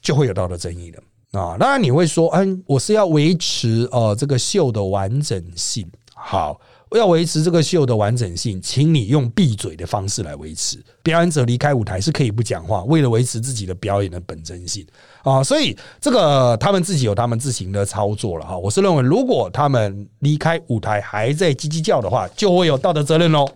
[0.00, 0.98] 就会有道德争议的
[1.38, 1.56] 啊。
[1.58, 5.88] 当然你会说，嗯，我是要维持呃这个秀的完整性。
[6.12, 6.60] 好。
[6.98, 10.78] 要维持这个秀的完整性，请你用闭嘴的方式来维持。
[11.02, 14.86] 表演者离开舞台是可以不讲话，为了维持自己的表演的本真性
[15.22, 15.42] 啊。
[15.42, 18.56] 所以这个他们自己有他们自行的操作了哈。
[18.56, 23.46] 我是认为，如果他们离开舞台还在叽叽叫的话，就会有道德责任喽。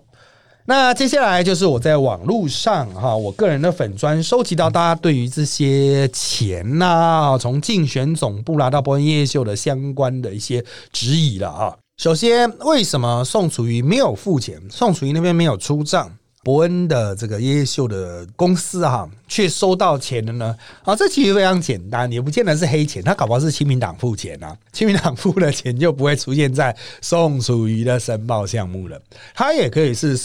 [0.66, 11.74] 那接下来就是我在网络上哈，我个人的粉砖收集到大家对于这些钱呐，从竞选总部拿到播音夜秀的相关的一些质疑了啊。
[11.98, 14.62] 首先，为什么宋楚瑜没有付钱？
[14.70, 16.08] 宋楚瑜那边没有出账，
[16.44, 20.56] 伯恩的这个叶秀的公司哈，却收到钱了呢？
[20.84, 28.96] 啊，这其实非常简单，也不见得是黑钱，他搞不好是清明党付钱啊，清明党付的钱就不会出现在宋楚瑜的申报项目了，
[29.34, 30.16] 他也可以是。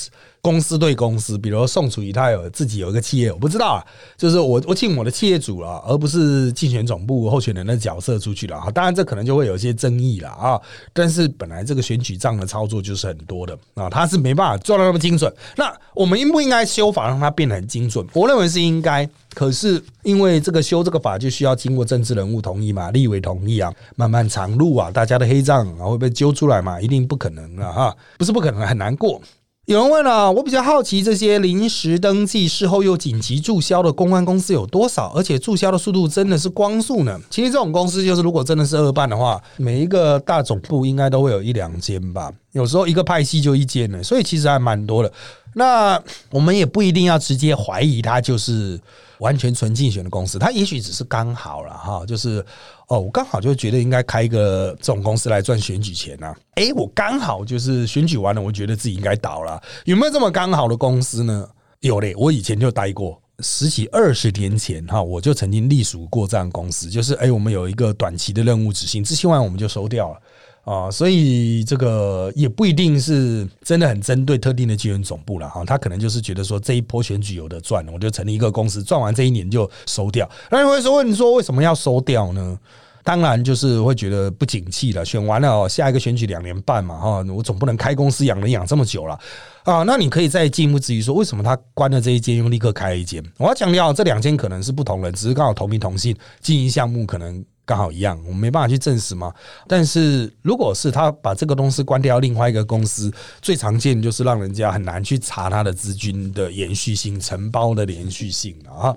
[0.43, 3.79] 公司对公司，比如宋楚瑜，他有自己有一个企业，我不知道啊，
[4.17, 8.69] 就是我我请我的企业主了，而不是竞选总部候选人的角色出去了啊。
[8.69, 10.59] 当然，这可能就会有一些争议了啊。
[10.91, 15.33] 但是本来这个选举账的操作就是很多的啊，他是没办法做到那么精准。
[15.55, 18.05] 那我们应不应该修法让它变得很精准？
[18.11, 19.09] 我认为是应该。
[19.33, 29.21] 可是因为这个修这个法就需要经过政治人物同意嘛，立委同意啊，漫漫长路啊，大家的黑账啊会被揪出来嘛，一定不可能啊哈，不是不可能，很难过。
[29.65, 35.13] 有人问了，我比较好奇，这些临时登记、事后又紧急注销的公关公司有多少？
[35.15, 37.17] 而且注销的速度真的是光速呢？
[37.29, 42.29] 其实这种公司就是，如果真的是二办的话，每一个大总部应该都会有一两间吧。
[42.51, 45.09] 有时候一个派系就一间呢，所以其实还蛮多的。
[45.55, 45.97] 那
[46.29, 48.77] 我们也不一定要直接怀疑它就是
[49.23, 52.45] 完全纯竞选的公司，他也许只是刚好了哈，就是
[52.89, 56.35] 哦，我刚好就觉得应该开一个这种公司来赚选举钱呐。
[56.55, 59.61] 诶，我刚好就是选举完了，我觉得自己应该倒了。
[59.85, 61.47] 有没有这么刚好的公司呢？
[61.79, 63.17] 有嘞，我以前就待过。
[63.39, 70.21] 十几二十年前哈，我就曾经隶属过这样公司，就是哎，我们有一个短期的任务执行，执行完我们就收掉了
[70.63, 80.29] 啊，所以这个也不一定是真的很针对特定的机缘总部了哈，他可能就是觉得说这一波选举有的赚，我就成立一个公司，赚完这一年就收掉。
[80.49, 82.57] 那你会说，问说为什么要收掉呢？
[83.05, 89.19] 当然就是会觉得不景气了，选完了，下一个选举两年半嘛哈，我总不能开公司养人养这么久了。
[89.65, 93.21] 啊，那你可以再进一步质疑说，为什么他关了这一间，又立刻开一间？
[93.37, 99.33] 我要强调，这两间可能是不同人，只是刚好同名同姓，经营项目可能刚好一样，我们没办法去证实嘛。
[99.67, 108.95] 但是如果是他把这个公司关掉，另外一个公司，最常见就是让人家很难去查他的资金的延续性、承包的连续性啊。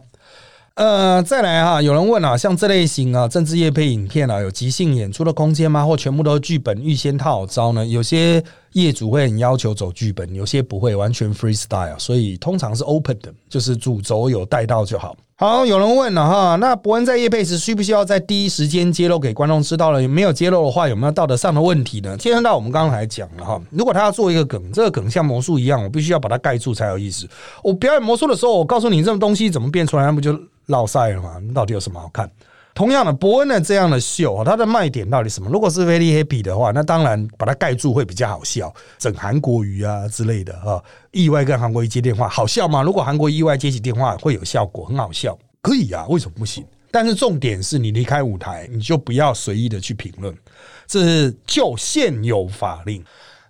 [0.75, 5.87] 呃，再来哈，有人问啊，像这类型啊，政治业配影片啊，有即兴演出的空间吗？
[5.87, 7.87] 或全部都是剧本预先套招呢？
[7.87, 8.45] 有些
[8.83, 15.17] 业主会很要求走剧本，有些不会，完全 freestyle，所以通常是 open 的，就是主轴有带到就好。
[15.39, 20.03] 好，有人问了哈，那伯恩在夜配时需不需要在第一时间揭露给观众知道了？
[20.03, 22.17] 有没有揭露的话，有没有道德上的问题呢？
[22.17, 27.29] 牵涉到我们刚刚才讲了哈，如果他要做一个梗，这个梗像魔术一样，我必须要把它盖住才有意思。
[27.63, 30.39] 我表演魔术的时候，我告诉你这种东西怎么变出来，那不就？
[30.67, 31.37] 落赛了嘛？
[31.55, 32.29] 到底有什么好看？
[32.77, 35.49] 同样的，伯恩的这样的秀，它的卖点到底什么？
[35.51, 40.85] 如果是 very happy 的话，那当然把它盖住会比较好笑，整韩国语啊之类的哈。
[41.11, 42.83] 意外跟韩国一接电话，好笑吗？
[42.83, 46.07] 如果韩国意外接起电话会有效果，很好笑，可以啊。
[46.11, 46.63] 为什么不行？
[46.91, 50.37] 但是重点是你离开舞台，你就不要随意的去评论，
[50.87, 53.03] 这是就现有法令。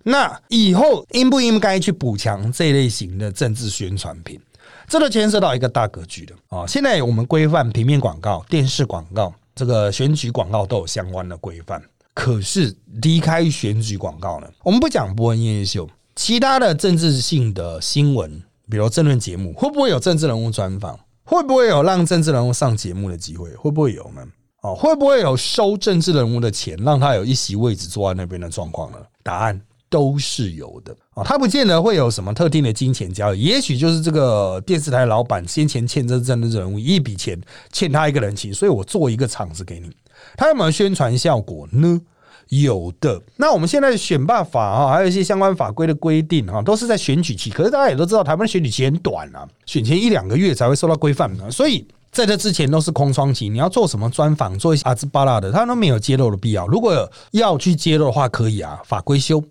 [0.03, 4.39] 那以后应不应该去补强这类型的政治宣传品？
[4.87, 6.65] 这都牵涉到一个大格局的啊！
[6.65, 11.81] 现在我们规范平面广告、电视广告、这个选举广告都有相关的规范。
[12.13, 14.47] 可是离开选举广告呢？
[14.63, 20.97] 我们不讲播音乐秀，其他的政治性的新闻，比如政论节目，会不会有政治人物专访？
[21.23, 23.53] 会不会有让政治人物上节目的机会？
[23.55, 24.25] 会不会有呢？
[24.61, 28.97] 哦，会不会有收政治人物的钱，让他有一席位置坐在那边的状况呢？
[29.21, 29.61] 答案。
[29.89, 37.39] 都是有的啊，他不见得会有什么特定的金钱交易，也许就是这个电视台老板先前欠这政治人物一笔钱，
[37.71, 39.89] 欠他一个人情，所以我做一个场子给你。
[40.35, 42.01] 他有没有宣传效果呢？
[42.49, 43.21] 有的。
[43.35, 47.49] 那我们现在选办法啊，还有一些相关法规的规定啊，都是在选举期。
[47.49, 53.49] 可是大家也都知道，台湾选举期很短啊，选前一两个月才会受到规范啊，所以在这之前都是空窗期。
[53.49, 56.65] 你要做什么专访，做一些阿兹巴拉的，他都没有揭露的必要。
[56.67, 59.43] 如果要去揭露的话，可以啊，法规修。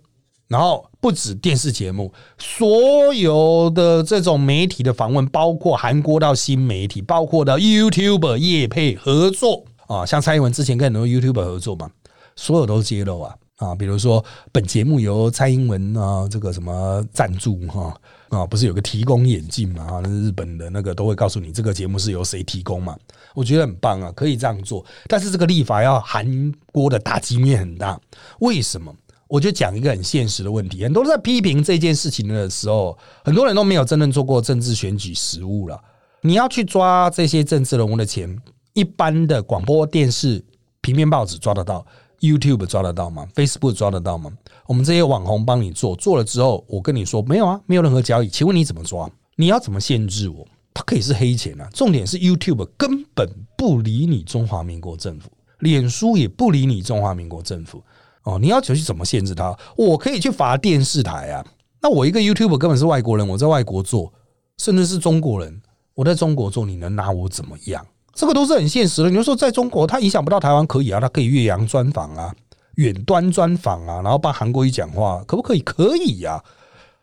[0.47, 11.89] 然后不止电视节目，所有的这种媒体的访问，包括韩国到新媒体，包括到 YouTube 业配合作啊，像蔡英文之前跟很多 YouTube 合作嘛，
[12.35, 17.93] 所有都揭露啊啊，比如说本节目由蔡英文啊这个什么赞助哈
[18.29, 22.97] 啊，不是有个提供眼镜嘛啊，那日本的那个都会告诉你这个节目是由谁提供嘛，
[23.35, 27.99] 我觉得很棒啊，可以这样做，但是这个立法要韩国的打击面很大，
[28.39, 28.95] 为什么？
[29.27, 35.79] 我就讲一个很现实的问题，很多人在批评这件事情的时候，很多人都没有真正做过政治选举实务了。
[36.21, 38.35] 你要去抓这些政治人物的钱，
[38.73, 40.43] 一般的广播电视、
[40.81, 41.85] 平面报纸抓得到
[42.19, 44.31] ，YouTube 抓得到吗？Facebook 抓得到吗？
[44.65, 48.27] 我们这些网红帮你做，做了之后，我跟你说没有啊，没有任何交易。
[48.27, 49.09] 请问你怎么抓？
[49.35, 50.47] 你要怎么限制我？
[50.73, 51.69] 它可以是黑钱啊。
[51.73, 57.83] 重点是 YouTube 根本不理你中华民国政府，脸书也不理你中华民国政府。
[58.27, 59.57] 哦，你要求去怎么限制他？
[59.77, 61.45] 我可以去罚电视台啊。
[61.81, 64.11] 那我一个 YouTube 根本是外国人，我在外国做，
[64.57, 65.61] 甚至是中国人，
[65.93, 67.85] 我在中国做，你能拿我怎么样？
[68.13, 69.09] 这个都是很现实的。
[69.09, 72.35] 你就说在中国，他影响不到台湾，可以啊，他可以岳阳专访啊，
[72.75, 75.61] 远端专访啊，然后帮韩国语讲话，可不可以？
[75.61, 76.43] 可以呀。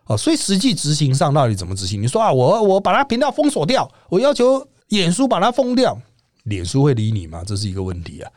[0.06, 2.02] 哦，所以实际执行上到底怎么执行？
[2.02, 5.96] 你说啊，我我把他频道封锁掉，我要求脸书把它封掉，
[6.42, 7.42] 脸书会理你吗？
[7.46, 8.30] 这是一个问题啊。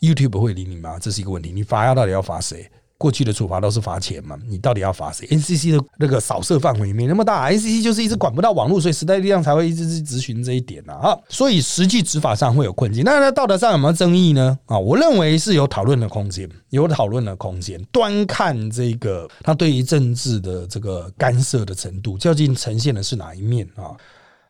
[0.00, 0.98] YouTube 会理你吗？
[1.00, 1.52] 这是一个问题。
[1.52, 2.70] 你罚要到底要罚谁？
[2.96, 4.36] 过去的处罚都是罚钱嘛？
[4.48, 11.16] 你到底要罚谁？NCC 的那个扫射范围没那么大，NCC 就是一直管不到网络，所以时代力量才会一直去执行这一点啊。
[11.28, 13.04] 所以实际执法上会有困境。
[13.04, 14.58] 那在道德上有没有争议呢？
[14.66, 17.80] 啊，我认为是有讨论的空间，有讨论的空间。
[17.92, 23.94] 端看这个他对于政治的这个干涉的程度，究竟呈现的是哪一面啊？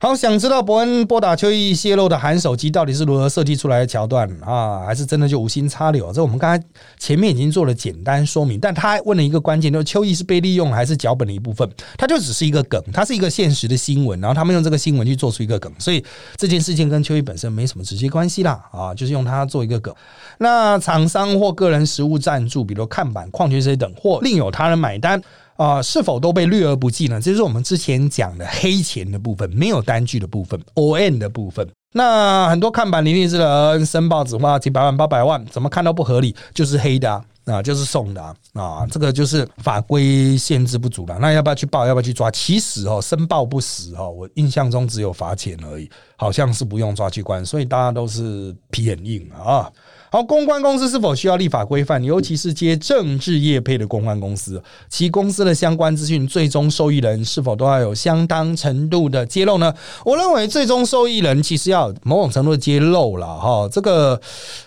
[0.01, 6.13] 好，想知道伯恩拨打邱毅泄露的含手机到底是如何设计出来的桥段啊，还是真的就无心插柳？
[6.13, 6.65] 这我们刚才
[7.01, 11.68] 前面已经做了简单说明，但他问了一个关键，就是邱毅是被利用还是脚本的一部分？
[11.97, 16.05] 他就只是一个梗，它是一个现实的新闻，然后他们用这个新闻去做出一个梗，所以
[16.37, 19.93] 这件事情跟邱毅本身没什么直接关系啦啊，就是用它做一个梗。
[20.39, 25.20] 那厂商或个人实物赞助，比如看板、矿泉水等，或另有他人买单。
[25.59, 27.21] 啊，是否都被略而不计呢？
[27.21, 31.69] 这是我们之前讲的黑钱的部分，没有单据的部分，O N 的部分。
[31.93, 37.11] 那很多看板林立之人申报只花几百万、八百万，怎么看都不合理，就是黑的
[37.47, 41.19] 啊，就是送的啊，这个就是法规限制不足了。
[41.19, 41.87] 那要不要去报？
[41.87, 42.31] 要不要去抓？
[42.31, 49.69] 其实哦，申报不实哦，我印象中只有罚钱而已，好像是不用抓去关，所以大家都是皮很硬啊。
[50.11, 52.03] 好，公关公司是否需要立法规范？
[52.03, 59.75] 尤其是接政治业配的公关公司，其公司的相关资讯，最终受益人是否都要有相当程度的揭露呢？
[60.07, 63.69] 我认为，最终受益人其实要某种程度的揭露了哈。
[63.71, 64.19] 这个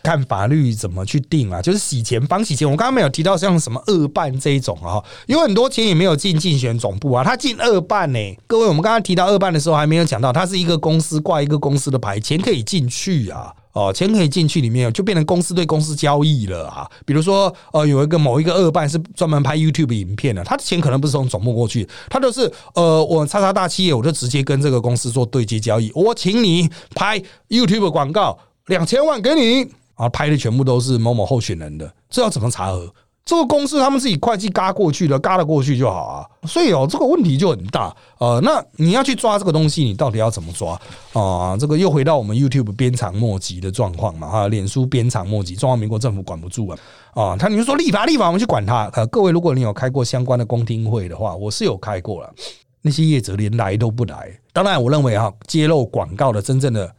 [0.03, 1.59] 看法律怎么去定啊？
[1.59, 2.69] 就是洗钱、防洗钱。
[2.69, 8.19] 我刚刚没有提到像什么二办这一种啊，有很多钱也没有进竞选总部啊，他进二办呢。
[8.45, 13.51] 各位，我们刚刚提到二办的时候，还没有讲到，他是一个公司挂一个公司的牌，钱可以进去啊。
[13.73, 16.89] 哦，钱可以进去里面，就变成公司对公司交易了啊。
[17.05, 32.93] 比如说，呃，有一个某一个二办是专门拍 YouTube 影片的，他的钱可能不是从总部过去，他就是呃，我叉叉大企业，我就直接跟这个公司做对接交易，我请你拍 YouTube 广告，两千万给你，啊，拍的全部都是某某候选人的，这要怎么查核？
[33.23, 36.27] 这个公司他们自己会计嘎过去的，嘎了过去就好啊。
[36.47, 37.95] 所以哦，这个问题就很大。
[38.17, 40.79] 呃，那你要去抓这个东西，你到底要怎么抓
[41.13, 41.55] 啊？
[41.55, 44.27] 这个又回到我们 YouTube 鞭长莫及的状况嘛？
[44.27, 46.77] 哈，脸书鞭长莫及，中华民国政府管不住啊。
[47.13, 48.89] 啊，他你们说立法立法，我们去管他。
[48.93, 52.33] 呃，各位，如果你有开过相关的公听会的话，我是有开过了。
[52.81, 54.35] 那些业者连来都不来。
[54.51, 56.91] 当然，我认为哈，揭露广告的真正的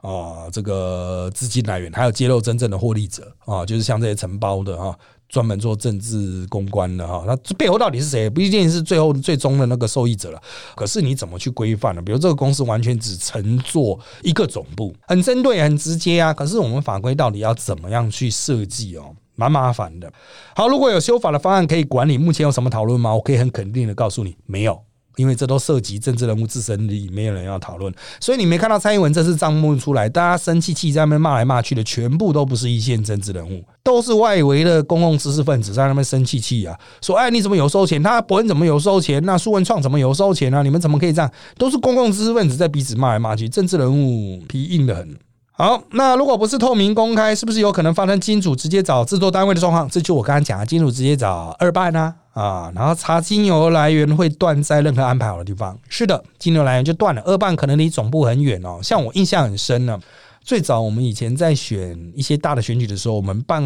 [0.00, 4.96] 啊这个资金来源，还有揭露真正的获利者啊，就是像这些承包的哈。
[5.28, 8.30] 专门做政治公关的哈，那这背后到底是谁？
[8.30, 10.40] 不一定是最后最终的那个受益者了。
[10.74, 12.00] 可是你怎么去规范呢？
[12.00, 16.32] 比如这个公司完全只乘坐一个总部，很针对、很直接啊。
[16.32, 19.14] 可是我们法规到底要怎么样去设计哦？
[19.34, 20.10] 蛮麻烦的。
[20.54, 23.14] 好，如果有修法的方案可以管理，目前有什么讨论吗？
[23.14, 24.80] 我可以很肯定的告诉你，没有。
[25.16, 38.02] 因为这都涉及政治人物自身利益，没有人要讨论，所以你没看到蔡英文这次账目出来，大家生气气在那边骂来骂去的，全部都不是一线政治人物，都是外围的公共知识分子在那边生气气啊，说哎你怎么有收钱？
[38.02, 39.22] 他伯恩怎么有收钱？
[39.24, 40.62] 那苏文创怎么有收钱啊？
[40.62, 41.30] 你们怎么可以这样？
[41.56, 45.16] 都是公共知识分子在彼此骂来骂去，政治人物皮硬的很。
[45.58, 49.88] 好，那如果不是透明公开，是不是有可能发生金主直接找制作单位的状况？
[49.88, 52.14] 这就我刚刚讲的，金主直接找二办呢？
[52.34, 55.74] 啊，然后查金流来源会断在任何安排好的地方。
[55.88, 57.22] 是的，金流来源就断了。
[57.24, 59.98] 二办可能离总部很远哦，像我印象很深呢。
[60.46, 63.60] 最早我们以前在选一些大的选举的时候，我们办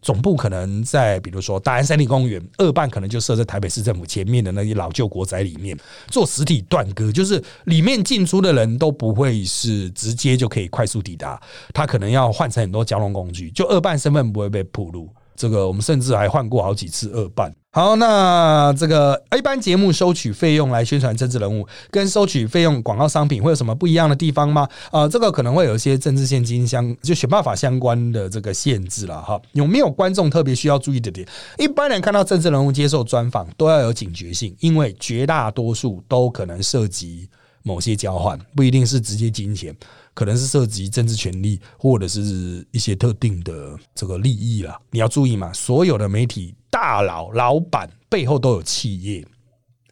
[0.00, 11.42] 总部可能在，比如说大安森林公园，二办可能就设在台北市政府前面的那些老旧国宅里面做实体断割，就是里面进出的人都不会是直接就可以快速抵达，
[11.72, 15.08] 他可能要换成很多交通工具，就二办身份不会被暴露。
[15.36, 17.54] 这个我们甚至还换过好几次二办。
[17.70, 24.68] 好，那这个一般节目收取费用来宣传政治人物，跟收取费用广告商品会有什么不一样的地方吗？
[24.92, 29.40] 啊，这个可能会有一些政治现金相就选办法相关的这个限制了哈。
[29.54, 31.26] 有没有观众特别需要注意的点？
[31.58, 37.28] 一般人看到政治人物接受专访都要有警觉性，因为绝大多数都可能涉及
[37.64, 39.74] 某些交换，不一定是直接金钱。
[40.14, 44.80] 可能是涉及政治权利，或者是一些特定的这个利益啦。
[44.90, 49.26] 你要注意嘛，所有的媒体大佬、老板背后都有企业，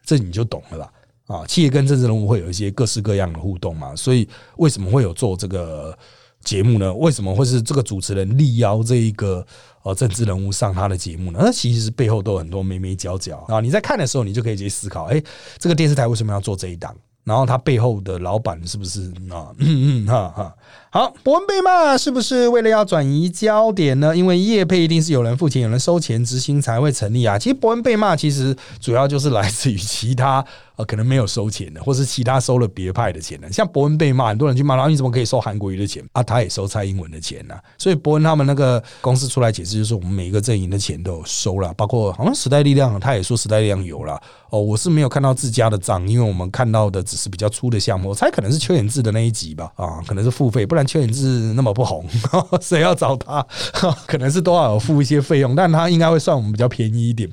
[0.05, 0.93] 这你就懂了吧？
[1.27, 3.97] 啊，企业跟政治人物会有一些各式各样的互动嘛。
[3.97, 5.97] 所以为什么会有做这个
[6.45, 6.93] 节目呢？
[6.95, 9.45] 为什么会是这个主持人力邀这一个
[9.83, 11.41] 呃政治人物上他的节目呢？
[11.43, 13.61] 那其实背后都有很多眉眉角角啊。
[13.61, 15.23] 你在看的时候，你就可以直接思考：哎，
[15.59, 16.95] 这个电视台为什么要做这一档？
[17.25, 19.55] 然后他背后的老板是不是啊？
[19.59, 20.55] 嗯嗯哈哈。
[20.95, 24.15] 好，伯恩被骂是不是为了要转移焦点呢？
[24.15, 27.39] 因为业配一定是有人付钱、有人收钱执行才会成立啊。
[27.39, 30.45] 其实伯恩被骂其实主要就是来自于其他。
[30.75, 36.23] 呃，可能没有收钱的，或是其他收了别派的钱的，像伯恩被骂，很多人去骂，然后你怎么可以收韩国瑜的钱啊？
[36.23, 37.55] 他也收蔡英文的钱呢？
[37.77, 44.19] 所以伯恩他们那个公司出来解释，就是我们每一个阵营的钱都有收了，包括好像时代力量，他也说时代力量有了。
[44.49, 50.82] 哦，我是没有看到自家的账，因为我们看到的只是比较粗的项目，我猜可能是邱衍志的那一集吧，啊，可能是付费，不然。
[50.83, 52.05] 然邱显志那么不红，
[52.61, 53.47] 谁要找他，
[54.07, 57.31] 可能是都要有付一些费用，但他应该会算我们比较便宜一点。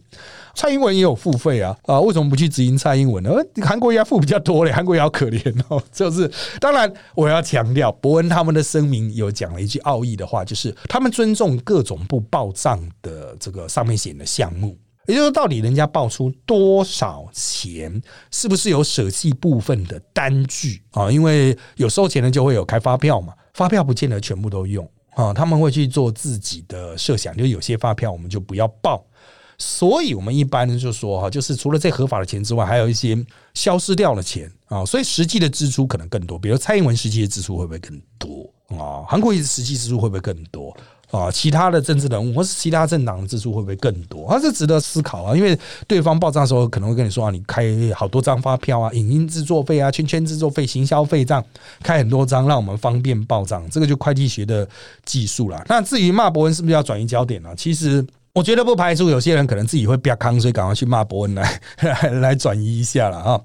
[0.56, 3.32] 蔡英文也有付费啊啊，为什么不去执行蔡英文呢？
[3.64, 5.82] 韩国也要付比较多嘞，韩国也好可怜哦。
[5.94, 6.30] 就是
[6.60, 14.76] 当然，我要强调，伯恩他们的声明有讲了一句奥义的话，就是他们尊重各种不报账的这个上面写的项目，
[15.08, 21.10] 也就是说，到底人家报出多少钱，是不是有舍弃部分的单据啊？
[21.10, 29.06] 因为有收钱的就会有开发票嘛，发票不见得全部都用啊，他们会去做自己的设想，就有些发票我们就不要报。
[29.58, 33.22] 所以，我们一般就说哈，就是除了这合法的钱之外，还有一些
[33.54, 36.40] 消失掉的钱啊，所以实际的支出可能更多。
[36.40, 39.04] 比如蔡英文实际的支出会不会更多啊？
[39.06, 40.74] 韩国实际支出会不会更多
[41.12, 41.32] 啊？
[41.32, 44.28] 其他的政治人物或是其他政党的支出会不会更多？
[44.30, 45.58] 它是值得思考啊，因为
[45.88, 51.44] 对方报账的时候可能会跟你说啊，你开好多张发票啊，影音制作费啊，圈圈制作费、行销费这样
[51.82, 53.68] 开很多张，让我们方便报账。
[53.70, 54.68] 这个就会计学的
[55.06, 55.64] 技术了。
[55.68, 57.50] 那至于骂伯文是不是要转移焦点呢？
[57.56, 58.06] 其实。
[58.34, 61.62] 我觉得不排除有些人可能自己会比较康，所以赶快去骂伯恩来
[62.22, 63.40] 来转移一下了啊。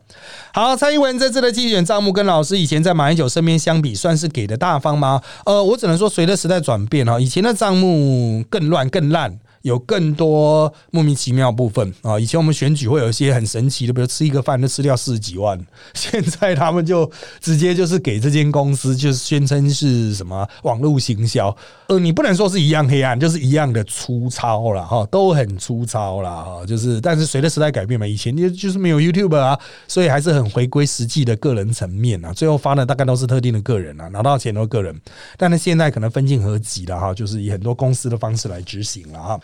[0.52, 5.20] 好，蔡英文这次的竞选账目跟老师以前在马英九身边相比，算是给的大方吗？
[5.46, 9.38] 呃，我只能说随着时代转变哈，以前的账目更乱更烂。
[9.64, 12.20] 有更多莫名其妙部分啊！
[12.20, 15.58] 以前我们选举会有一些很神奇的，比如吃一个饭就吃掉四十几万，
[15.94, 17.10] 现在他们就
[17.40, 21.54] 直接就是给这间公司，就是宣称是什么网络行销。
[21.88, 26.66] 呃，你不能说是一样黑暗，就是一样的粗糙了哈，都很粗糙了哈。
[26.66, 29.58] 就是，但是随着时代改变嘛，以前就就是没有 YouTube 啊，
[29.88, 32.34] 所以还是很回归实际的个人层面啊。
[32.34, 34.94] 最后发的大概都是特定的个人啊，拿到钱都个人。
[35.38, 39.40] 但是现在可能分进合集了哈，就是以很多公司的方式来执行了哈。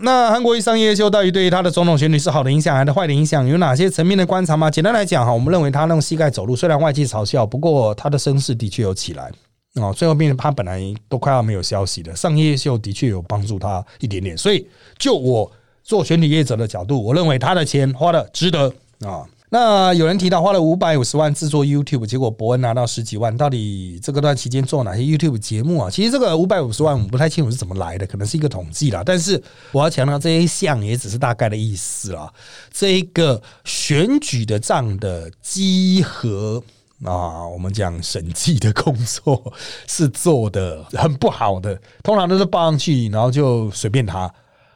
[0.00, 3.46] 那韩国一上夜秀到底对于他的总统选举是好的影响还是坏的影响？
[3.46, 4.70] 有哪些层面的观察吗？
[4.70, 9.30] 简单来讲哈，我们认为他用膝盖走路，虽然外界嘲笑，不过他的声势的确有起来
[9.74, 9.92] 哦。
[9.92, 14.36] 最后变成他本来都快要没有消息了，上夜秀的确有帮助他一点点。
[14.36, 14.66] 所以
[14.98, 15.50] 就我
[15.82, 19.24] 做选举业者的角度，我认为他的钱花的值得啊。
[19.50, 25.90] 那有人提到花了五百五十万制作 YouTube，结果伯恩拿到十几万，到底这个段期间做哪些 YouTube 节目啊？
[25.90, 29.02] 其实这个五百五十万我们不太清楚是怎么来的，可能是一个统计啦。
[29.04, 29.42] 但是
[29.72, 32.30] 我要强调，这一项也只是大概的意思啦。
[32.70, 36.62] 这一个选举的账的稽核
[37.04, 39.50] 啊，我们讲审计的工作
[39.88, 44.30] 是做的很不好的，通常都是报上去，然后就随便他。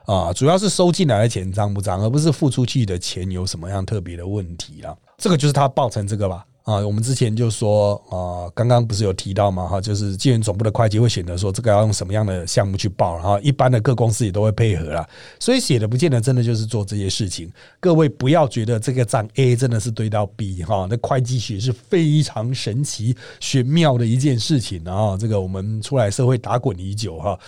[0.06, 4.96] 啊，主要是收进来的钱脏不脏，而不是付出去的钱有什么样特别的问题啦。
[5.18, 6.44] 这个就是他报成这个吧。
[6.64, 15.08] 啊，我们之前就说啊，刚刚不是有提到嘛，哈，就是纪元总部的会计会选择说这个要用什么样的项目去报，然后一般的各公司也都会配合啦。
[15.40, 17.50] 所以写的不见得真的就是做这些事情。
[17.80, 25.16] 各位不要觉得这个账 A 真的是对到 B 哈，那会计学是非常神奇玄妙的一件事情啊。
[25.16, 27.38] 这个我们出来社会打滚已久哈。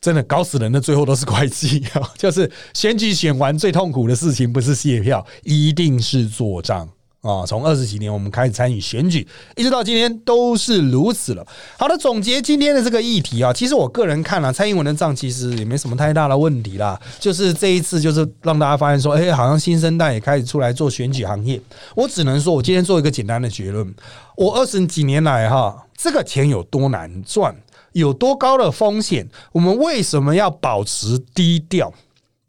[0.00, 1.82] 真的搞死人的，最后都是会计！
[2.18, 6.86] 就是选举选完最痛苦的事情，不是卸票，一定是做账
[7.24, 7.44] 啊！
[7.46, 11.44] 从二十几年我们开始参与选举，一直到今天都是如此了。
[11.78, 17.00] 好的，总结今天的这个议题啊，其实我个人看了蔡英文的账，其实也没什么太大的问题啦。
[17.18, 21.58] 就是这一次，就是让大家发现说，哎，好像新生代也开始出来做选举行业。
[21.96, 23.94] 我只能说，我今天做一个简单的结论：
[24.36, 27.56] 我二十几年来哈，这个钱有多难赚。
[27.92, 29.24] 有多高的风险？
[29.52, 31.92] 我们为什么要保持低调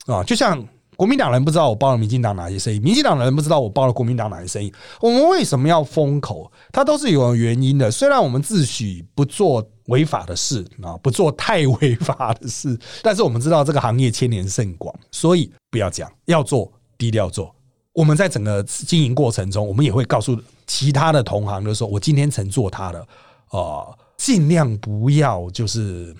[0.07, 0.23] 啊？
[0.23, 0.61] 就像
[0.95, 4.73] 国民党人不知道我包了民进党哪些生意，民进党人不知道我包了国民党哪些生意。
[5.01, 6.51] 我们为什么要封口？
[6.71, 7.91] 它都是有原因的。
[7.91, 17.53] 虽然我们自诩不做违法的事啊，不做太违法的事，但是我们知道这个行业千年甚广，所以不要讲，要做低调做。
[17.93, 20.37] 我们在整个经营过程中，我们也会告诉
[20.67, 22.99] 其他的同行，就是说我今天曾做他的
[23.49, 23.87] 啊。
[24.17, 26.15] 尽量不要就是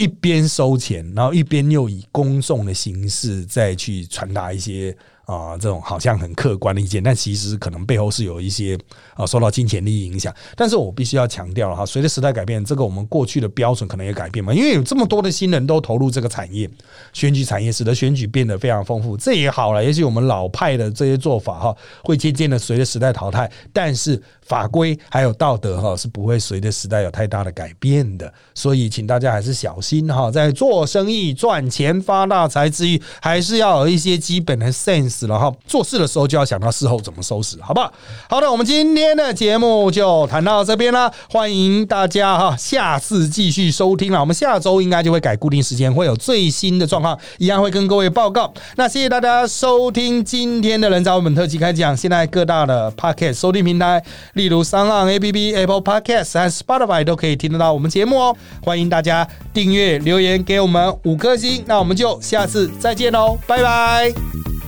[0.00, 4.96] 一边收钱，然后一边又以公众的形式再去传达一些。
[5.30, 8.76] 啊，这种好像很客观的意见，但其实可能背后是有一些
[9.14, 10.34] 啊受到金钱利益影响。
[10.56, 16.68] 但是我必须要强调了哈，随着时代改变，这个我们过去的标准可能也改变嘛，因为有这么多的新人都投入这个产业，
[17.12, 19.84] 选举产业使得选举变得非常丰富，这也好了。
[19.84, 28.32] 也许我们老派的这些做法哈，会渐渐的随着时代淘汰，但是法规还有道德哈是不会随着时代有太大的改变的。
[28.52, 35.19] 所以，请大家还是小心哈，在做生意赚钱发大财之余，还是要有一些基本的 sense。
[35.20, 35.52] 死了哈。
[35.66, 37.92] 做事的时候就要想到事后怎么收拾，好不好？
[38.28, 44.20] 好的，我们今天的节目就谈到这边啦，欢迎大家哈，下次继续收听了。
[44.20, 48.52] 我们下周应该就会改固定时间，会有最新的状况，一样会跟各位报告。
[48.76, 51.94] 那谢谢大家收听今天的人造文本特辑开讲。
[51.96, 54.02] 现在各大的 Podcast 收听平台，
[54.34, 58.36] 例如三浪 APP、Apple Podcast 和 Spotify 都可以听得到我们节目哦。
[58.62, 61.62] 欢迎大家订阅、留言给我们五颗星。
[61.66, 64.59] 那我们就下次再见喽，拜拜。